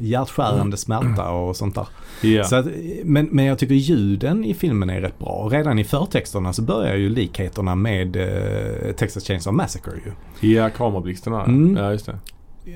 [0.00, 1.86] hjärtskärande smärta och sånt där.
[2.22, 2.44] Ja.
[2.44, 2.66] Så att,
[3.04, 5.48] men, men jag tycker ljuden i filmen är rätt bra.
[5.52, 9.92] Redan i förtexterna så börjar ju likheterna med eh, Texas Chainsaw Massacre
[10.40, 10.52] ju.
[10.54, 11.44] ja, kamerablixtarna.
[11.44, 11.76] Mm.
[11.76, 12.18] Ja, just det.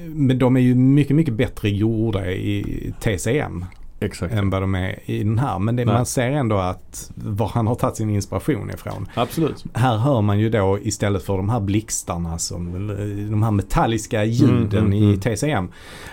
[0.08, 3.64] Men de är ju mycket, mycket bättre gjorda i TCM.
[4.04, 4.34] Exakt.
[4.34, 5.58] än vad de är i den här.
[5.58, 9.08] Men det, man ser ändå att var han har tagit sin inspiration ifrån.
[9.14, 9.64] Absolut.
[9.74, 12.72] Här hör man ju då istället för de här blixtarna som
[13.30, 15.20] de här metalliska ljuden Mm, mm, i mm.
[15.20, 15.68] TCM.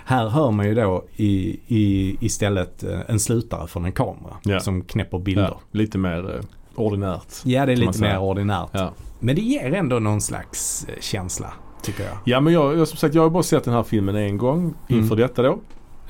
[0.06, 4.60] Här hör man ju då i, i, istället eh, en slutare från en kamera Ja.
[4.60, 5.44] som knäpper bilder.
[5.52, 6.42] Ja, lite mer eh,
[6.76, 7.28] ordinärt.
[7.44, 8.70] Ja, det är lite mer ordinärt.
[8.72, 8.92] Ja.
[9.20, 12.14] Men det ger ändå någon slags eh, känsla, tycker jag.
[12.26, 14.74] Ja men jag, jag, som sagt jag har bara sett den här filmen en gång
[14.88, 15.28] inför Mm.
[15.28, 15.60] detta då.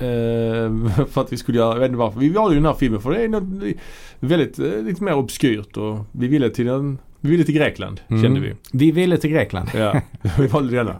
[0.02, 2.20] Eh, för att vi skulle göra, jag vet inte varför.
[2.20, 3.74] Vi valde ju den här filmen för det är något
[4.20, 8.22] väldigt, eh, lite mer obskyrt och vi ville till en, vi ville till Grekland Mm.
[8.22, 8.52] kände vi.
[8.72, 9.68] Vi ville till Grekland.
[9.74, 10.00] Ja,
[10.38, 10.90] vi valde denna.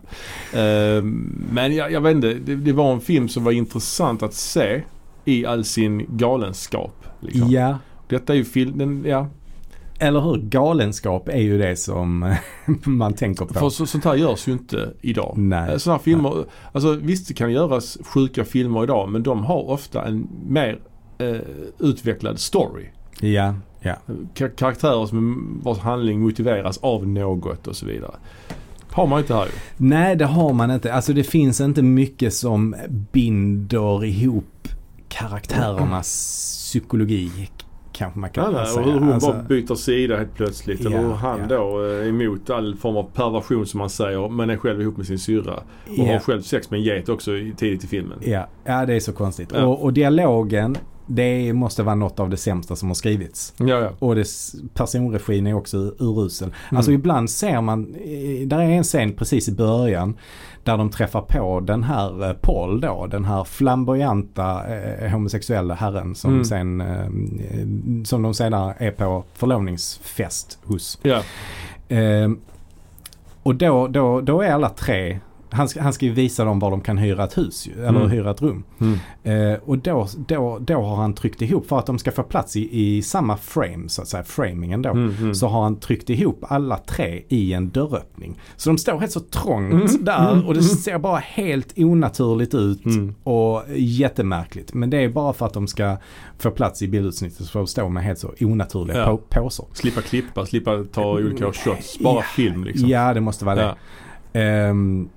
[0.64, 1.03] Eh,
[1.53, 4.82] men jag, jag vet inte, det, det var en film som var intressant att se
[5.24, 7.07] i all sin galenskap.
[7.20, 7.50] Liksom.
[7.50, 7.78] Ja,
[8.09, 9.26] Detta är ju film, den, ja.
[10.03, 10.36] Eller hur?
[10.36, 12.34] Galenskap är ju det som
[12.84, 13.55] man tänker på.
[13.55, 15.34] För så, sånt här görs ju inte idag.
[15.38, 15.70] Nej.
[15.72, 19.70] Eh, Sådana här filmer, alltså visst det kan göras sjuka filmer idag men de har
[19.70, 20.78] ofta en mer
[21.18, 21.36] eh,
[21.78, 22.84] utvecklad story.
[23.20, 23.96] Ja, ja.
[24.34, 28.14] Ka- karaktärer som vars handling motiveras av något och så vidare.
[28.90, 29.50] Har man inte här ju.
[29.76, 30.94] Nej, det har man inte.
[30.94, 32.74] Alltså det finns inte mycket som
[33.12, 34.68] binder ihop
[35.09, 36.07] karaktärernas
[36.68, 37.30] psykologi.
[38.03, 38.80] Kanske man kan Ja, säga.
[38.86, 40.80] och hur hon Alltså, bara byter sida helt plötsligt.
[40.80, 41.46] Ja, eller hur han ja.
[41.57, 45.07] då är emot all form av perversion som man säger men är själv ihop med
[45.07, 45.55] sin syrra.
[45.55, 45.62] Och
[45.96, 48.18] ja, har själv sex med en get också tidigt i filmen.
[48.24, 49.48] ja, ja, det är så konstigt.
[49.55, 49.64] Ja.
[49.64, 50.76] Och, och dialogen,
[51.07, 53.55] det måste vara något av det sämsta som har skrivits.
[53.57, 53.90] Ja.
[53.98, 56.48] Och dess personregin är också urusel.
[56.48, 56.76] Mm.
[56.76, 60.16] Alltså ibland ser man, eh, där är en scen precis i början
[60.64, 66.14] där de träffar på den här eh, Paul då, den här flamboyanta eh, homosexuella herren
[66.14, 66.44] som Mm.
[66.44, 70.98] sen, eh, som de senare är på förlovningsfest hos.
[71.03, 71.22] ja.
[71.96, 72.30] Eh,
[73.42, 75.20] och då, då, då är alla tre,
[75.53, 78.11] han ska, han ska ju visa dem var de kan hyra ett hus eller Mm.
[78.11, 78.64] hyra ett rum.
[78.80, 78.98] Mm.
[79.53, 82.57] Eh, och då, då, då har han tryckt ihop, för att de ska få plats
[82.57, 84.90] i, i samma frame så att säga, framingen då.
[84.90, 85.34] Mm, mm.
[85.34, 88.38] Så har han tryckt ihop alla tre i en dörröppning.
[88.57, 92.55] Så de står helt så trångt Mm, där mm, och det ser bara helt onaturligt
[92.55, 92.80] ut.
[93.24, 94.74] Och jättemärkligt.
[94.74, 95.96] Men det är bara för att de ska
[96.38, 99.07] få plats i bildutsnittet så får de stå med helt så onaturliga Ja.
[99.07, 99.66] på, påsar.
[99.72, 101.98] Slippa klippa, slippa ta olika shots.
[101.98, 102.22] Bara Ja.
[102.22, 102.88] film liksom.
[102.88, 103.62] Ja, det måste vara det.
[104.32, 104.40] Ja.
[104.40, 105.09] Ehm,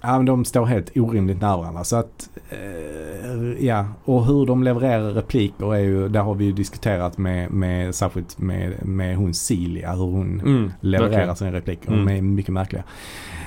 [0.00, 1.84] ja, men de står helt orimligt nära varandra.
[1.84, 3.86] Så att, eh, ja.
[4.04, 8.38] Och hur de levererar repliker är ju, där har vi ju diskuterat med, med särskilt
[8.38, 11.36] med, med hon Cilia, hur hon Mm, levererar verkligen.
[11.36, 11.88] sina repliker.
[11.92, 12.06] Mm.
[12.06, 12.82] De är mycket märkliga.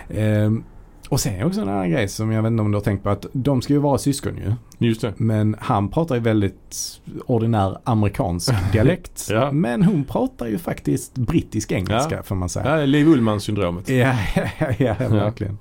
[0.10, 0.64] Ehm,
[1.10, 3.04] och sen är också en annan grej som jag vet inte om du har tänkt
[3.04, 4.54] på att de ska ju vara syskon ju.
[4.88, 5.14] Just det.
[5.18, 9.28] Men han pratar ju väldigt ordinär amerikansk dialekt.
[9.32, 9.52] Ja.
[9.52, 12.80] Men hon pratar ju faktiskt brittisk engelska får man säga.
[12.80, 13.90] Ja, Liv Ullman-syndromet.
[13.90, 15.58] Ja, ja, ja, ja, verkligen.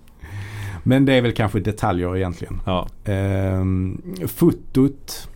[0.83, 2.61] Men det är väl kanske detaljer egentligen.
[2.66, 2.87] Ja.
[3.05, 5.28] Ehm, fotot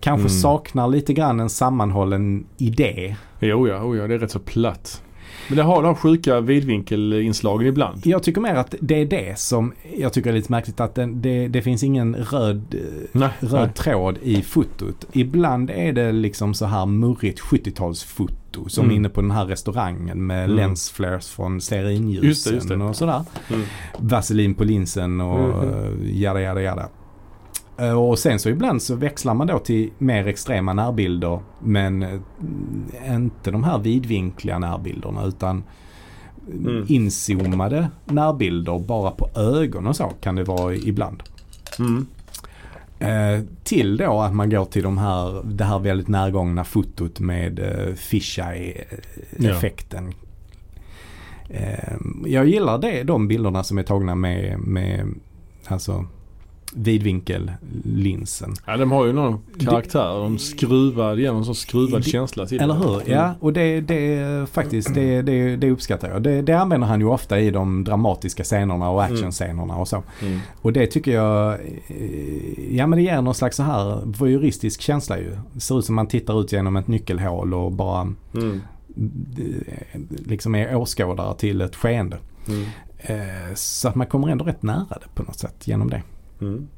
[0.00, 0.40] kanske Mm.
[0.40, 3.16] saknar lite grann en sammanhållen idé.
[3.40, 5.02] Jo, ja, oh, ja, det är rätt så platt.
[5.48, 8.00] Men det har de sjuka vidvinkelinslagen ibland.
[8.06, 11.22] Jag tycker mer att det är det som jag tycker är lite märkligt att den,
[11.22, 12.74] det, det finns ingen röd,
[13.12, 13.72] Nej, röd nej.
[13.74, 15.06] tråd i fotot.
[15.12, 18.96] Ibland är det liksom så här murrigt 70-talsfoto som Mm.
[18.96, 20.56] inne på den här restaurangen med Mm.
[20.56, 22.76] lensflares från Just det, stearinljusen just det.
[22.76, 23.22] och sådär.
[23.50, 23.62] Mm.
[23.98, 25.98] Vaselin på linsen och mm.
[26.04, 26.88] jada jada jada.
[27.78, 32.20] Eh, Och sen så ibland så växlar man då till mer extrema närbilder men eh,
[33.14, 35.62] inte de här vidvinkliga närbilderna utan
[36.48, 36.84] Mm.
[36.88, 41.22] inzoomade närbilder bara på ögon och så kan det vara ibland.
[41.78, 42.06] Mm.
[42.98, 47.58] Eh, till då att man går till de här, det här väldigt närgångna fotot med
[47.58, 48.84] eh, fisheye
[49.38, 49.54] Ja.
[51.48, 51.94] Eh,
[52.26, 55.06] jag gillar det, de bilderna som är tagna med, med
[55.66, 56.06] alltså
[56.74, 58.54] vidvinkellinsen.
[58.66, 60.14] Ja, de har ju någon karaktär.
[60.22, 62.94] De skruvar, ger någon sån skruvad Det- känsla till Eller hur?
[62.94, 63.12] Mm.
[63.12, 66.22] Ja, och det, det faktiskt det, det, det uppskattar jag.
[66.22, 70.02] Det, det använder han ju ofta i de dramatiska scenerna och actionscenerna och så.
[70.22, 70.38] Mm.
[70.60, 71.58] Och det tycker jag,
[72.70, 75.36] ja men det ger någon slags så här voyeuristisk känsla ju.
[75.52, 78.60] Det ser ut som man tittar ut genom ett nyckelhål och bara Mm.
[80.26, 82.18] liksom är åskådare till ett skeende.
[82.48, 82.62] Mm.
[82.98, 86.02] Eh, Så att man kommer ändå rätt nära det på något sätt genom det.
[86.42, 86.68] Mm.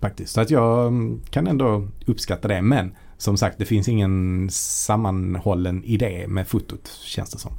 [0.00, 0.32] Faktiskt.
[0.32, 2.62] Så att jag mm, kan ändå uppskatta det.
[2.62, 7.52] Men som sagt det finns ingen sammanhållen idé med fotot känns det som.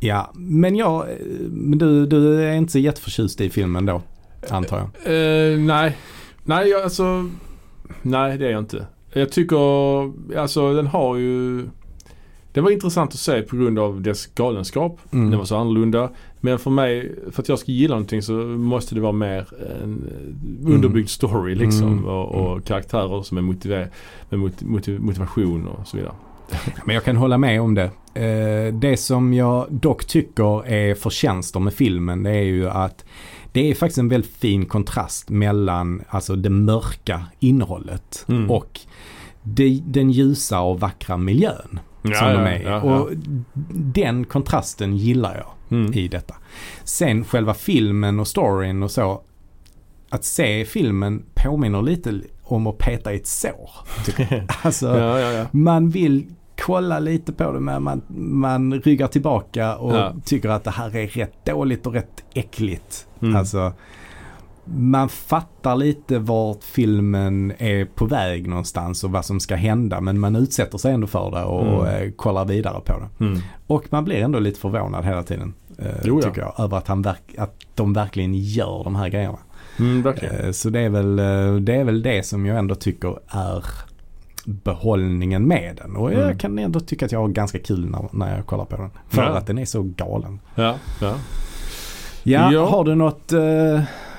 [0.00, 1.16] Ja, men jag, eh,
[1.50, 4.02] men du, du är inte så jätteförtjust i filmen då,
[4.48, 4.86] antar jag.
[5.14, 5.96] Eh, nej.
[6.44, 7.30] Nej, jag, alltså.
[8.02, 8.86] Nej, det är jag inte.
[9.12, 9.56] Jag tycker,
[10.38, 11.68] alltså den har ju
[12.52, 14.98] Det var intressant att se på grund av dess galenskap.
[15.12, 15.30] Mm.
[15.30, 16.10] Den var så annorlunda.
[16.40, 19.48] Men för mig, för att jag ska gilla någonting så måste det vara mer
[19.82, 20.04] en
[20.66, 21.92] eh, underbyggd story liksom.
[21.92, 22.04] Mm.
[22.04, 23.88] Och, och karaktärer som är motiver-
[24.28, 26.12] med mot- motiv- motivation och så vidare.
[26.84, 27.90] Men jag kan hålla med om det.
[28.14, 33.04] Eh, det som jag dock tycker är förtjänster med filmen det är ju att
[33.52, 38.50] det är faktiskt en väldigt fin kontrast mellan alltså det mörka innehållet Mm.
[38.50, 38.80] och
[39.42, 42.80] det, den ljusa och vackra miljön som de är ja, ja.
[43.00, 43.10] Och
[43.74, 45.92] den kontrasten gillar jag Mm.
[45.94, 46.34] i detta.
[46.84, 49.22] Sen själva filmen och storyn och så.
[50.10, 53.70] Att se filmen påminner lite om att peta i ett sår.
[54.30, 54.42] jag.
[54.62, 55.46] Alltså, Ja, ja, ja.
[55.50, 56.26] man vill
[56.60, 61.06] kolla lite på det men man, man ryggar tillbaka och tycker att det här är
[61.06, 63.06] rätt dåligt och rätt äckligt.
[63.22, 63.36] Mm.
[63.36, 63.72] Alltså,
[64.64, 70.20] man fattar lite vart filmen är på väg någonstans och vad som ska hända men
[70.20, 72.02] man utsätter sig ändå för det och Mm.
[72.06, 73.24] eh, kollar vidare på det.
[73.24, 73.40] Mm.
[73.66, 75.54] Och man blir ändå lite förvånad hela tiden.
[75.80, 76.28] Eh, Jo, ja.
[76.28, 76.54] Tycker jag.
[76.64, 79.38] Över att, han verk- att de verkligen gör de här grejerna.
[79.78, 80.34] Mm, verkligen.
[80.36, 83.64] Eh, Så det är, väl, eh, det är väl det som jag ändå tycker är
[84.44, 85.96] behållningen med den.
[85.96, 86.26] Och Mm.
[86.28, 88.90] jag kan ändå tycka att jag har ganska kul när, när jag kollar på den.
[89.08, 89.28] För Ja.
[89.28, 90.40] att den är så galen.
[90.54, 91.14] Ja, ja.
[92.22, 92.66] Ja, Ja.
[92.66, 93.32] har du något,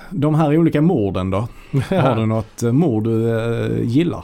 [0.09, 1.47] de här olika morden då?
[1.89, 4.23] Har du något mord du gillar?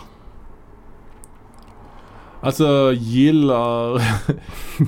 [2.47, 4.01] Alltså gillar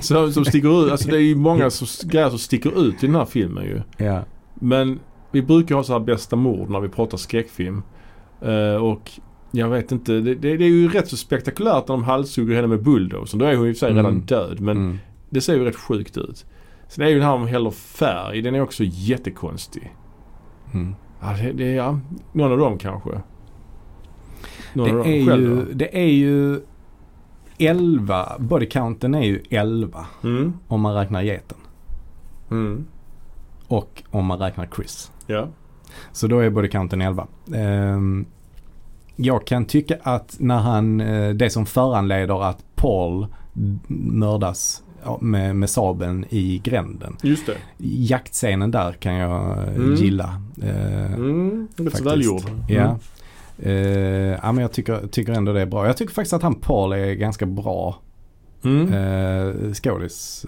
[0.02, 0.92] som, som sticker ut.
[0.92, 3.80] Alltså det är ju många som, grejer som sticker ut i den här filmen ju.
[4.06, 4.22] Ja.
[4.54, 4.98] Men
[5.30, 7.82] vi brukar ha så här bästa mord när vi pratar skräckfilm.
[8.42, 9.10] Eh, och
[9.50, 12.68] jag vet inte, det, det, det är ju rätt så spektakulärt när de halshugger henne
[12.68, 13.38] med bulldozen.
[13.40, 14.04] Då är hon ju i och för sig Mm.
[14.04, 14.98] redan död men Mm.
[15.30, 16.46] det ser ju rätt sjukt ut.
[16.88, 19.94] Sen är ju den här med häller färg, den är också jättekonstig.
[20.74, 20.94] Mm.
[21.22, 21.98] Ja, det, det, ja,
[22.32, 23.10] någon av dem kanske.
[24.72, 26.60] Någon av Det, dem är själv ju, det är ju
[27.66, 31.58] 11, bodycounten är ju 11 Mm, om man räknar geten.
[32.50, 32.86] mm,
[33.66, 35.10] Och om man räknar Chris.
[35.26, 35.48] ja.
[36.12, 37.26] Så då är bodycounten 11.
[37.54, 38.24] Ehm,
[39.16, 43.26] jag kan tycka att när han, eh, det som föranleder att Paul
[43.88, 44.82] mördas
[45.20, 47.16] med, med sabeln i gränden.
[47.22, 47.56] Just det.
[47.78, 49.94] Jaktscenen där kan jag eh, Mm.
[49.94, 50.42] gilla.
[50.62, 52.06] Eh, Mm, Faktiskt.
[52.06, 52.42] välgjord.
[52.68, 52.98] Ja.
[53.62, 54.32] Mm.
[54.32, 55.86] Eh, ja men jag tycker, tycker ändå det är bra.
[55.86, 57.98] Jag tycker faktiskt att han Paul är ganska bra
[58.64, 58.92] Mm.
[58.92, 60.46] eh, skådis.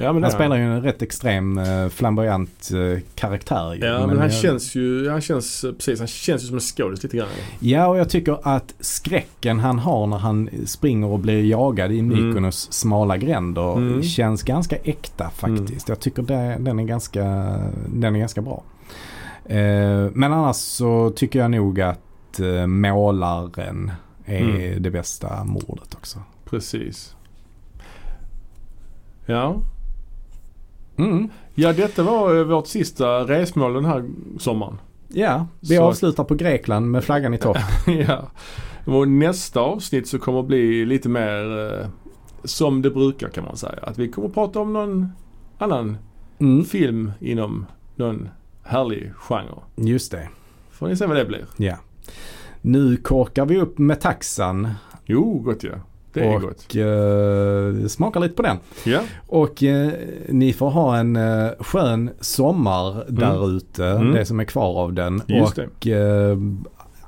[0.00, 3.74] Ja, men han spelar ju en rätt extrem eh, flamboyant eh, karaktär.
[3.74, 3.84] ju.
[3.86, 6.60] Ja men, han jag- känns ju, han känns, eh, precis, han känns ju som en
[6.60, 7.28] skådis lite grann.
[7.60, 11.98] Ja och jag tycker att skräcken han har när han springer och blir jagad i
[11.98, 12.28] Mm.
[12.28, 14.02] Mykonos smala gränder Mm.
[14.02, 15.88] känns ganska äkta faktiskt.
[15.88, 17.24] Jag tycker det, den, är ganska,
[17.94, 18.62] den är ganska bra.
[19.48, 23.90] Eh, men annars så tycker jag nog att eh, målaren
[24.24, 24.82] är Mm.
[24.82, 26.18] det bästa mordet också.
[26.44, 27.16] Precis.
[29.26, 29.56] Ja.
[30.96, 31.28] Mm.
[31.54, 34.04] Ja detta var eh, vårt sista resmål den här
[34.38, 34.78] sommaren.
[35.08, 37.56] Ja, vi Så- avslutar på Grekland med flaggan i topp.
[38.08, 38.28] ja.
[38.86, 41.86] Och nästa avsnitt så kommer bli lite mer eh,
[42.44, 43.78] som det brukar kan man säga.
[43.82, 45.08] Att vi kommer prata om någon
[45.58, 45.96] annan
[46.40, 46.64] Mm.
[46.64, 48.28] film inom någon
[48.68, 49.60] härlig genre.
[49.76, 50.28] Just det,
[50.70, 51.46] Får ni se vad det blir.
[51.56, 51.76] ja.
[52.62, 54.68] Nu korkar vi upp med taxan
[55.04, 55.70] Jo, gott ja.
[56.12, 56.74] Det är och gott.
[56.76, 58.56] eh, smakar lite på den.
[58.84, 59.00] Ja.
[59.26, 59.92] Och eh,
[60.28, 64.12] ni får ha en eh, skön sommar där ute, Mm.
[64.12, 65.22] det som är kvar av den.
[65.26, 66.38] Just och eh,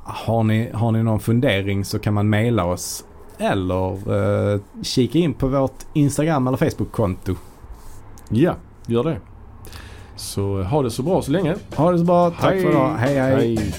[0.02, 3.04] har, ni, har ni någon fundering så kan man mejla oss
[3.38, 3.92] eller
[4.54, 7.34] eh, kika in på vårt Instagram eller Facebook-konto.
[8.28, 8.54] Ja,
[8.86, 9.16] gör det.
[10.21, 11.57] Så ha det så bra så länge.
[11.77, 12.31] Ha det så bra.
[12.31, 12.62] Tack hej.
[12.62, 12.97] för idag.
[12.99, 13.14] hej.
[13.18, 13.57] hej.
[13.57, 13.75] hej.